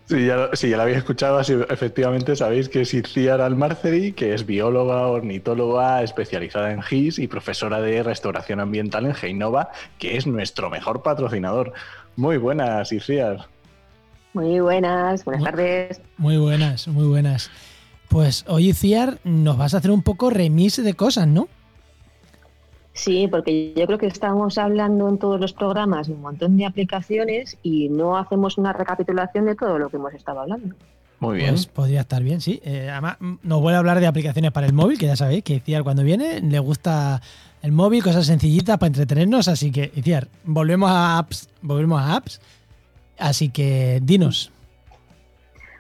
[0.09, 4.33] Sí, ya, sí, ya la habéis escuchado, así, efectivamente sabéis que es Itziar Almarceri, que
[4.33, 10.27] es bióloga, ornitóloga, especializada en GIS y profesora de restauración ambiental en Geinova, que es
[10.27, 11.75] nuestro mejor patrocinador.
[12.17, 13.49] Muy buenas, Itziar.
[14.33, 16.01] Muy buenas, buenas tardes.
[16.17, 17.51] Muy buenas, muy buenas.
[18.09, 21.49] Pues hoy, Itziar, nos vas a hacer un poco remis de cosas, ¿no?
[22.99, 26.67] Sí, porque yo creo que estamos hablando en todos los programas de un montón de
[26.67, 30.75] aplicaciones y no hacemos una recapitulación de todo lo que hemos estado hablando.
[31.21, 31.51] Muy bien.
[31.51, 32.61] Pues podría estar bien, sí.
[32.65, 35.55] Eh, además, nos vuelve a hablar de aplicaciones para el móvil, que ya sabéis que
[35.55, 37.23] Iciar cuando viene le gusta
[37.63, 39.47] el móvil, cosas sencillitas para entretenernos.
[39.47, 42.41] Así que, Iciar, volvemos a apps, volvemos a apps.
[43.17, 44.51] Así que dinos.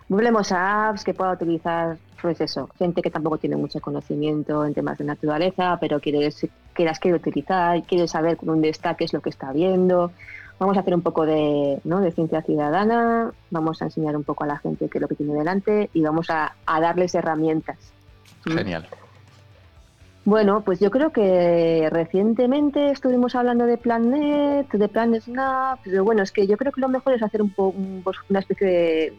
[0.08, 4.74] Volvemos a apps que pueda utilizar, pues eso, gente que tampoco tiene mucho conocimiento en
[4.74, 6.28] temas de naturaleza, pero quiere,
[6.74, 10.12] que las quiere utilizar, quiere saber dónde está, qué es lo que está viendo.
[10.58, 12.00] Vamos a hacer un poco de, ¿no?
[12.00, 15.14] de ciencia ciudadana, vamos a enseñar un poco a la gente qué es lo que
[15.14, 17.76] tiene delante y vamos a, a darles herramientas.
[18.44, 18.88] Genial.
[20.24, 26.22] Bueno, pues yo creo que recientemente estuvimos hablando de Planet, de Plan Snap, pero bueno,
[26.22, 29.14] es que yo creo que lo mejor es hacer un poco pues, una especie de,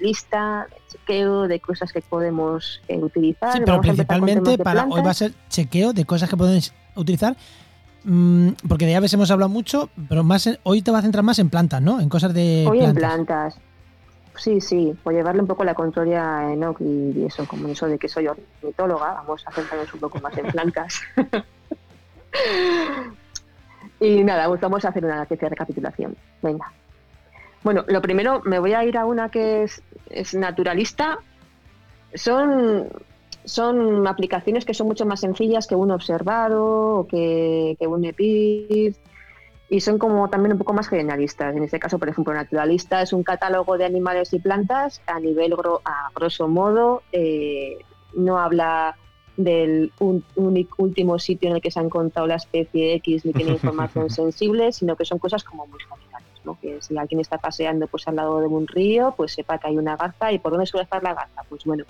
[0.00, 3.52] lista, de chequeo de cosas que podemos eh, utilizar.
[3.52, 7.36] Sí, pero principalmente para hoy va a ser chequeo de cosas que podemos utilizar,
[8.04, 11.38] mm, porque de aves hemos hablado mucho, pero más hoy te vas a centrar más
[11.38, 12.00] en plantas, ¿no?
[12.00, 13.58] En cosas de hoy en plantas.
[14.36, 17.98] Sí, sí, por llevarle un poco la contraria a Enoch y eso, como eso de
[17.98, 21.00] que soy ornitóloga, vamos a centrarnos un poco más en plantas.
[24.00, 26.16] y nada, pues vamos a hacer una de recapitulación.
[26.40, 26.72] Venga.
[27.64, 31.18] Bueno, lo primero, me voy a ir a una que es, es naturalista.
[32.14, 32.88] Son,
[33.44, 36.64] son aplicaciones que son mucho más sencillas que un observado
[36.98, 38.94] o que, que un EPID
[39.72, 41.56] y son como también un poco más generalistas.
[41.56, 45.54] En este caso, por ejemplo, Naturalista es un catálogo de animales y plantas a nivel
[45.86, 47.02] a grosso modo.
[47.10, 47.78] Eh,
[48.14, 48.98] no habla
[49.38, 54.10] del último sitio en el que se ha encontrado la especie X ni tiene información
[54.10, 56.11] sensible, sino que son cosas como muy generales.
[56.44, 56.58] ¿No?
[56.60, 59.78] Que si alguien está paseando pues al lado de un río, pues sepa que hay
[59.78, 61.42] una garza y por dónde suele estar la garza.
[61.48, 61.84] Pues bueno,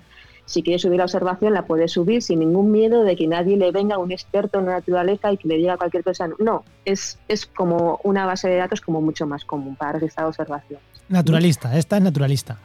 [0.45, 3.71] si quiere subir la observación, la puede subir sin ningún miedo de que nadie le
[3.71, 6.27] venga, un experto en la naturaleza y que le diga cualquier cosa.
[6.39, 10.83] No, es, es como una base de datos como mucho más común para registrar observaciones.
[11.09, 12.57] Naturalista, esta es naturalista.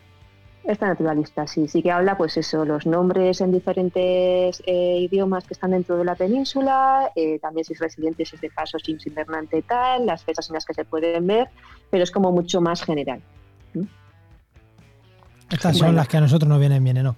[0.68, 5.54] Esta naturalista, sí, sí que habla, pues eso, los nombres en diferentes eh, idiomas que
[5.54, 8.92] están dentro de la península, eh, también si es residente, si es de paso, si
[8.92, 11.48] es invernante tal, las fechas en las que se pueden ver,
[11.88, 13.22] pero es como mucho más general.
[15.50, 17.16] Estas son las que a nosotros nos vienen bien, Enoch.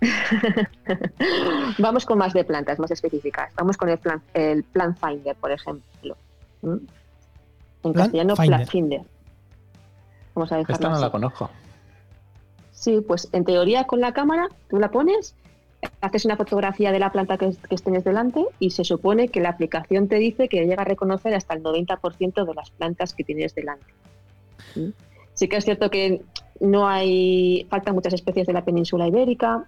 [1.78, 3.52] Vamos con más de plantas, más específicas.
[3.56, 6.16] Vamos con el plan, el plan Finder, por ejemplo.
[6.62, 6.76] ¿Mm?
[7.82, 9.02] En castellano, Plan Finder.
[10.36, 11.50] Vamos a Esta no la conozco.
[12.80, 15.34] Sí, pues en teoría con la cámara tú la pones,
[16.00, 19.50] haces una fotografía de la planta que, que tienes delante y se supone que la
[19.50, 23.54] aplicación te dice que llega a reconocer hasta el 90% de las plantas que tienes
[23.54, 23.84] delante.
[25.34, 26.22] Sí que es cierto que
[26.58, 29.64] no hay, faltan muchas especies de la península ibérica,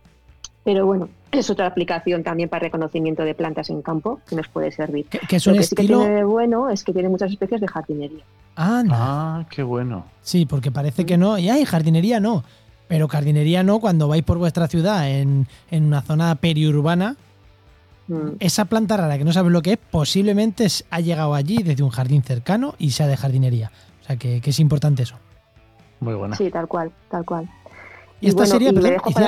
[0.64, 4.72] pero bueno, es otra aplicación también para reconocimiento de plantas en campo que nos puede
[4.72, 5.04] servir.
[5.04, 8.24] Que, es un Lo que que tiene bueno es que tiene muchas especies de jardinería.
[8.56, 10.06] Ah, qué bueno.
[10.22, 11.36] Sí, porque parece que no.
[11.36, 12.42] Y hay jardinería no.
[12.88, 17.16] Pero jardinería no cuando vais por vuestra ciudad en, una zona periurbana.
[18.08, 18.36] Mm.
[18.40, 21.90] Esa planta rara que no sabes lo que es, posiblemente ha llegado allí desde un
[21.90, 23.70] jardín cercano y sea de jardinería.
[24.02, 25.16] O sea que, que es importante eso.
[26.00, 26.36] Muy buena.
[26.36, 27.48] Sí, tal cual, tal cual.
[28.20, 28.70] Y, esta, sería,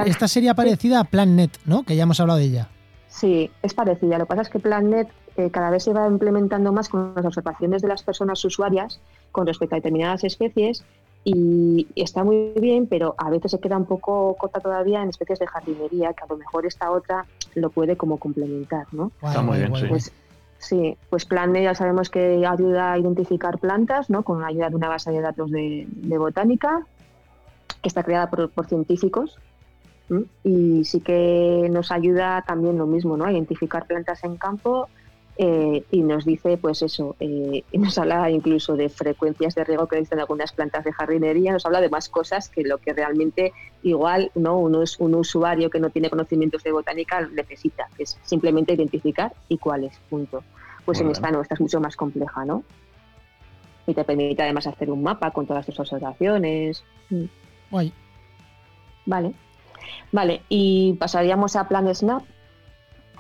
[0.06, 1.82] esta sería parecida a PlanNet, ¿no?
[1.82, 2.68] Que ya hemos hablado de ella.
[3.08, 4.18] Sí, es parecida.
[4.18, 7.24] Lo que pasa es que PlanNet eh, cada vez se va implementando más con las
[7.24, 9.00] observaciones de las personas usuarias
[9.32, 10.84] con respecto a determinadas especies
[11.24, 15.38] y, está muy bien, pero a veces se queda un poco corta todavía en especies
[15.38, 19.10] de jardinería, que a lo mejor esta otra lo puede como complementar, ¿no?
[19.22, 19.86] está muy bien, sí.
[19.88, 20.12] Pues,
[20.58, 24.22] sí, pues PlanNet ya sabemos que ayuda a identificar plantas, ¿no?
[24.22, 26.86] Con la ayuda de una base de datos de botánica
[27.84, 29.38] que está creada por, científicos
[30.42, 33.26] y sí que nos ayuda también lo mismo, ¿no?
[33.26, 34.88] A identificar plantas en campo
[35.36, 39.98] eh, y nos dice, pues eso, eh, nos habla incluso de frecuencias de riego que
[39.98, 44.30] dicen algunas plantas de jardinería, nos habla de más cosas que lo que realmente igual
[44.36, 48.74] no uno es un usuario que no tiene conocimientos de botánica necesita, que es simplemente
[48.74, 50.44] identificar y cuáles, punto.
[50.84, 52.62] Pues en esta no, esta es mucho más compleja, ¿no?
[53.86, 56.84] Y te permite además hacer un mapa con todas tus observaciones.
[59.06, 59.34] Vale.
[60.12, 62.22] Vale, y pasaríamos a Plan Snap,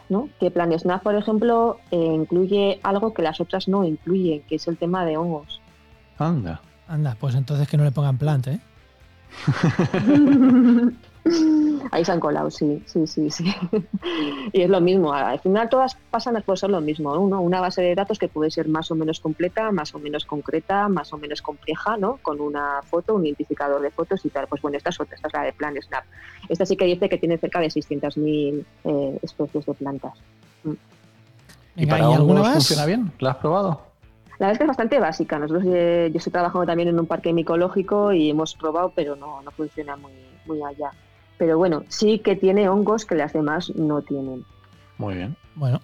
[0.08, 0.28] ¿no?
[0.38, 4.68] Que Plan Snap, por ejemplo, eh, incluye algo que las otras no incluyen, que es
[4.68, 5.60] el tema de hongos.
[6.18, 6.60] Anda.
[6.86, 8.60] Anda, pues entonces que no le pongan plant, ¿eh?
[11.90, 13.44] Ahí se han colado, sí, sí, sí, sí.
[14.52, 17.80] y es lo mismo, al final todas pasan por ser lo mismo, Uno, una base
[17.80, 21.18] de datos que puede ser más o menos completa, más o menos concreta, más o
[21.18, 22.18] menos compleja, ¿no?
[22.20, 24.46] Con una foto, un identificador de fotos y tal.
[24.48, 26.04] Pues bueno, esta es otra, esta es la de Plan Snap.
[26.48, 30.12] Esta sí que dice que tiene cerca de 600.000 eh, especies de plantas.
[30.64, 30.72] Mm.
[31.76, 32.52] ¿Y para alguna más?
[32.52, 33.12] funciona bien?
[33.18, 33.80] ¿La has probado?
[34.38, 35.38] La verdad es que es bastante básica.
[35.38, 39.42] Nosotros, eh, yo estoy trabajando también en un parque micológico y hemos probado, pero no,
[39.42, 40.12] no funciona muy,
[40.46, 40.90] muy allá.
[41.38, 44.44] Pero bueno, sí que tiene hongos que las demás no tienen.
[44.98, 45.36] Muy bien.
[45.56, 45.80] Bueno,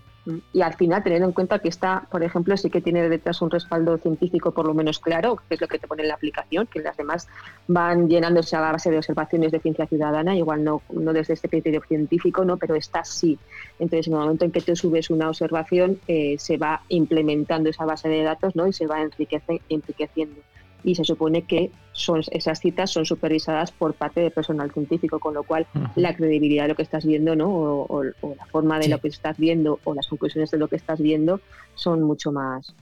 [0.52, 3.50] Y al final, teniendo en cuenta que esta, por ejemplo, sí que tiene detrás un
[3.50, 6.66] respaldo científico por lo menos claro, que es lo que te pone en la aplicación,
[6.66, 7.26] que las demás
[7.66, 11.82] van llenándose a base de observaciones de ciencia ciudadana, igual no, no desde este criterio
[11.88, 13.38] científico, no, pero esta sí.
[13.78, 17.84] Entonces, en el momento en que te subes una observación, eh, se va implementando esa
[17.84, 18.66] base de datos ¿no?
[18.66, 20.40] y se va enriqueciendo
[20.84, 25.34] y se supone que son, esas citas son supervisadas por parte del personal científico, con
[25.34, 25.66] lo cual
[25.96, 27.48] la credibilidad de lo que estás viendo ¿no?
[27.48, 31.00] o, la forma de lo que estás viendo o las conclusiones de lo que estás
[31.00, 31.40] viendo
[31.74, 32.74] son mucho más,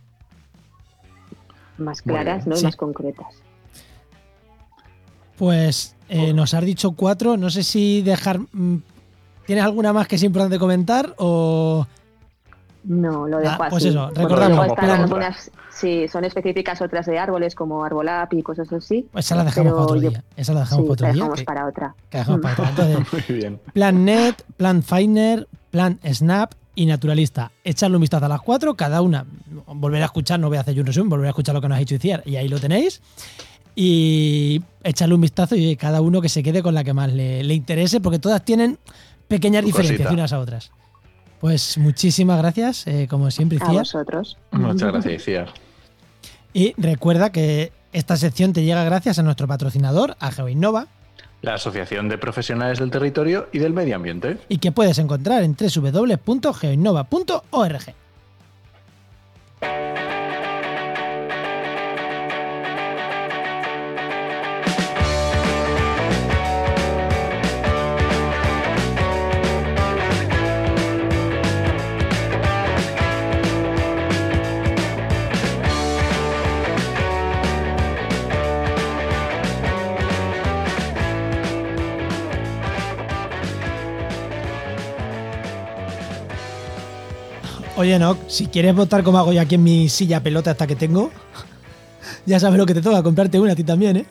[1.78, 2.58] más claras ¿no?
[2.58, 3.42] y más concretas.
[5.36, 8.40] Pues eh, nos has dicho cuatro, no sé si dejar...
[8.52, 8.82] Mm,
[9.46, 11.86] ¿Tienes alguna más que es importante comentar o...?
[12.84, 13.94] No, lo dejo ah, pues así.
[13.94, 14.68] Pues eso, recordamos.
[14.78, 19.08] algunas, sí, son específicas otras de árboles como Arbolap y cosas así.
[19.12, 20.24] Pues esa la dejamos para otro día.
[20.36, 21.22] Esa la dejamos para otro la día.
[21.22, 21.94] Dejamos para otra.
[22.10, 22.68] Que dejamos para otra.
[22.70, 23.60] Entonces, Muy bien.
[23.72, 27.50] Plan Net, Plan Finder, Plan Snap y Naturalista.
[27.64, 29.26] Echarle un vistazo a las cuatro, cada una.
[29.66, 31.76] Volver a escuchar, no voy a hacer un resumen, volver a escuchar lo que nos
[31.76, 33.02] ha dicho Iciar y ahí lo tenéis.
[33.74, 37.44] Y echarle un vistazo y cada uno que se quede con la que más le,
[37.44, 38.78] le interese, porque todas tienen
[39.28, 40.72] pequeñas diferencias unas a otras.
[41.40, 43.58] Pues muchísimas gracias, eh, como siempre.
[43.60, 44.36] A vosotros.
[44.50, 45.50] Muchas gracias.
[46.52, 50.88] Y recuerda que esta sección te llega gracias a nuestro patrocinador, a GeoInnova.
[51.40, 54.38] La Asociación de Profesionales del Territorio y del Medio Ambiente.
[54.48, 57.94] Y que puedes encontrar en www.geoinnova.org.
[87.78, 90.74] Oye, no, si quieres votar como hago yo aquí en mi silla pelota hasta que
[90.74, 91.12] tengo,
[92.26, 94.06] ya sabes lo que te toca, comprarte una a ti también, ¿eh?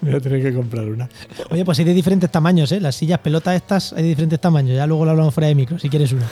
[0.00, 1.06] Voy a tener que comprar una.
[1.50, 2.80] Oye, pues hay de diferentes tamaños, ¿eh?
[2.80, 4.74] Las sillas pelotas estas hay de diferentes tamaños.
[4.76, 6.26] Ya luego lo hablamos fuera de micro, si quieres una.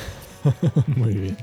[0.96, 1.36] Muy bien.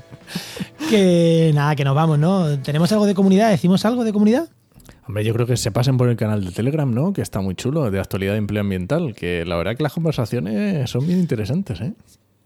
[0.90, 2.58] Que nada, que nos vamos, ¿no?
[2.58, 3.50] ¿Tenemos algo de comunidad?
[3.50, 4.48] ¿Decimos algo de comunidad?
[5.06, 7.12] Hombre, yo creo que se pasen por el canal de Telegram, ¿no?
[7.12, 9.14] Que está muy chulo, de actualidad de empleo ambiental.
[9.14, 11.92] Que la verdad que las conversaciones son bien interesantes, ¿eh?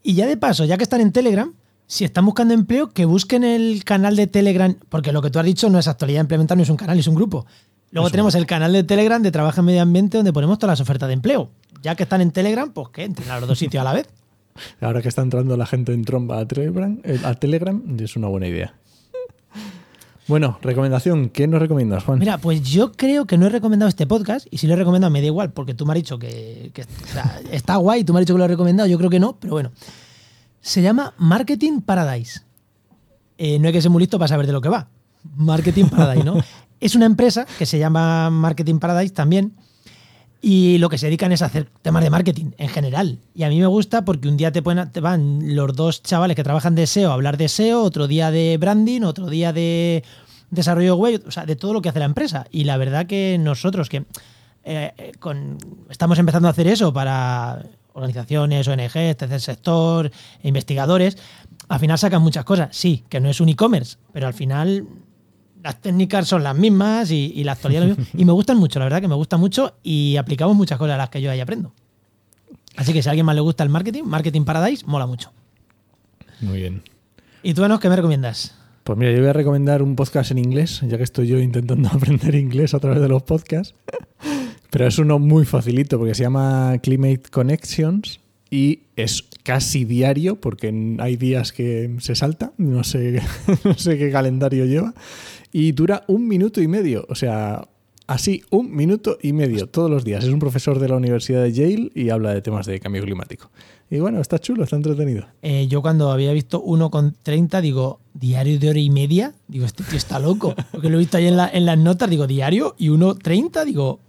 [0.02, 1.50] Y ya de paso, ya que están en Telegram,
[1.86, 5.44] si están buscando empleo, que busquen el canal de Telegram, porque lo que tú has
[5.44, 7.46] dicho no es actualidad implementar, no es un canal, es un grupo.
[7.92, 10.80] Luego tenemos el canal de Telegram de Trabajo en Medio Ambiente donde ponemos todas las
[10.80, 11.50] ofertas de empleo.
[11.82, 14.08] Ya que están en Telegram, pues que entren a los dos sitios a la vez.
[14.80, 18.28] Ahora que está entrando la gente en tromba a Telegram, eh, a Telegram es una
[18.28, 18.74] buena idea.
[20.28, 22.18] Bueno, recomendación, ¿qué nos recomiendas, Juan?
[22.18, 25.08] Mira, pues yo creo que no he recomendado este podcast, y si lo he recomendado
[25.12, 26.72] me da igual, porque tú me has dicho que,
[27.52, 29.52] está guay, tú me has dicho que lo he recomendado, yo creo que no, pero
[29.52, 29.70] bueno
[30.66, 32.40] se llama Marketing Paradise.
[33.38, 34.88] Eh, no hay que ser muy listo para saber de lo que va.
[35.36, 36.42] Marketing Paradise, ¿no?
[36.80, 39.54] es una empresa que se llama Marketing Paradise también.
[40.42, 43.20] Y lo que se dedican es a hacer temas de marketing en general.
[43.32, 46.42] Y a mí me gusta porque un día te, te van los dos chavales que
[46.42, 50.02] trabajan de SEO a hablar de SEO, otro día de branding, otro día de
[50.50, 52.46] desarrollo web, o sea, de todo lo que hace la empresa.
[52.50, 54.04] Y la verdad que nosotros que
[54.64, 55.12] eh, eh,
[55.90, 57.62] estamos empezando a hacer eso para
[57.96, 60.10] organizaciones, ONGs, tercer sector,
[60.42, 61.16] investigadores,
[61.68, 62.76] al final sacan muchas cosas.
[62.76, 64.86] Sí, que no es un e-commerce, pero al final
[65.62, 69.00] las técnicas son las mismas y, la actualidad es Y me gustan mucho, la verdad
[69.00, 71.72] que me gustan mucho y aplicamos muchas cosas a las que yo ahí aprendo.
[72.76, 75.32] Así que si a alguien más le gusta el marketing, Marketing Paradise, mola mucho.
[76.40, 76.82] Muy bien.
[77.42, 78.54] ¿Y tú, Enos, qué me recomiendas?
[78.84, 81.88] Pues mira, yo voy a recomendar un podcast en inglés, ya que estoy yo intentando
[81.92, 83.74] aprender inglés a través de los podcasts.
[84.70, 90.96] Pero es uno muy facilito porque se llama Climate Connections y es casi diario porque
[90.98, 93.20] hay días que se salta, no sé,
[93.64, 94.94] no sé qué calendario lleva,
[95.52, 97.66] y dura un minuto y medio, o sea,
[98.06, 100.24] así un minuto y medio todos los días.
[100.24, 103.50] Es un profesor de la Universidad de Yale y habla de temas de cambio climático.
[103.90, 105.26] Y bueno, está chulo, está entretenido.
[105.42, 109.64] Eh, yo cuando había visto uno con 30, digo, diario de hora y media, digo,
[109.64, 110.54] este tío está loco.
[110.72, 114.00] Porque lo he visto ahí en, en las notas, digo, diario, y uno 30, digo,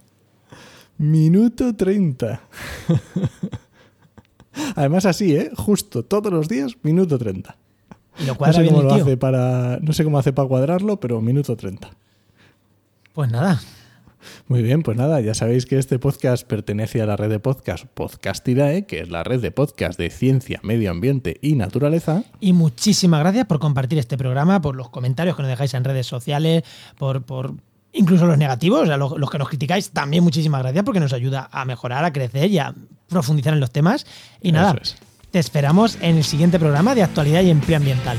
[0.98, 2.40] Minuto 30.
[4.74, 5.50] Además así, ¿eh?
[5.56, 7.56] Justo, todos los días, minuto 30.
[8.26, 9.78] no sé cómo lo hace para.
[9.80, 11.88] No sé cómo hace para cuadrarlo, pero minuto 30.
[13.12, 13.60] Pues nada.
[14.48, 17.84] Muy bien, pues nada, ya sabéis que este podcast pertenece a la red de podcast
[17.86, 22.24] Podcastidae, que es la red de podcast de ciencia, medio ambiente y naturaleza.
[22.40, 26.06] Y muchísimas gracias por compartir este programa, por los comentarios que nos dejáis en redes
[26.06, 26.64] sociales,
[26.98, 27.54] por, por
[27.92, 31.48] incluso los negativos, o sea, los, que nos criticáis, también muchísimas gracias porque nos ayuda
[31.50, 32.74] a mejorar, a crecer y a
[33.08, 34.06] profundizar en los temas.
[34.40, 34.74] Y nada,
[35.30, 38.18] Te esperamos en el siguiente programa de actualidad y empleo ambiental.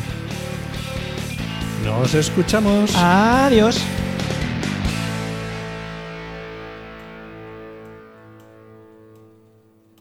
[1.85, 2.91] Nos escuchamos.
[2.95, 3.79] Adiós.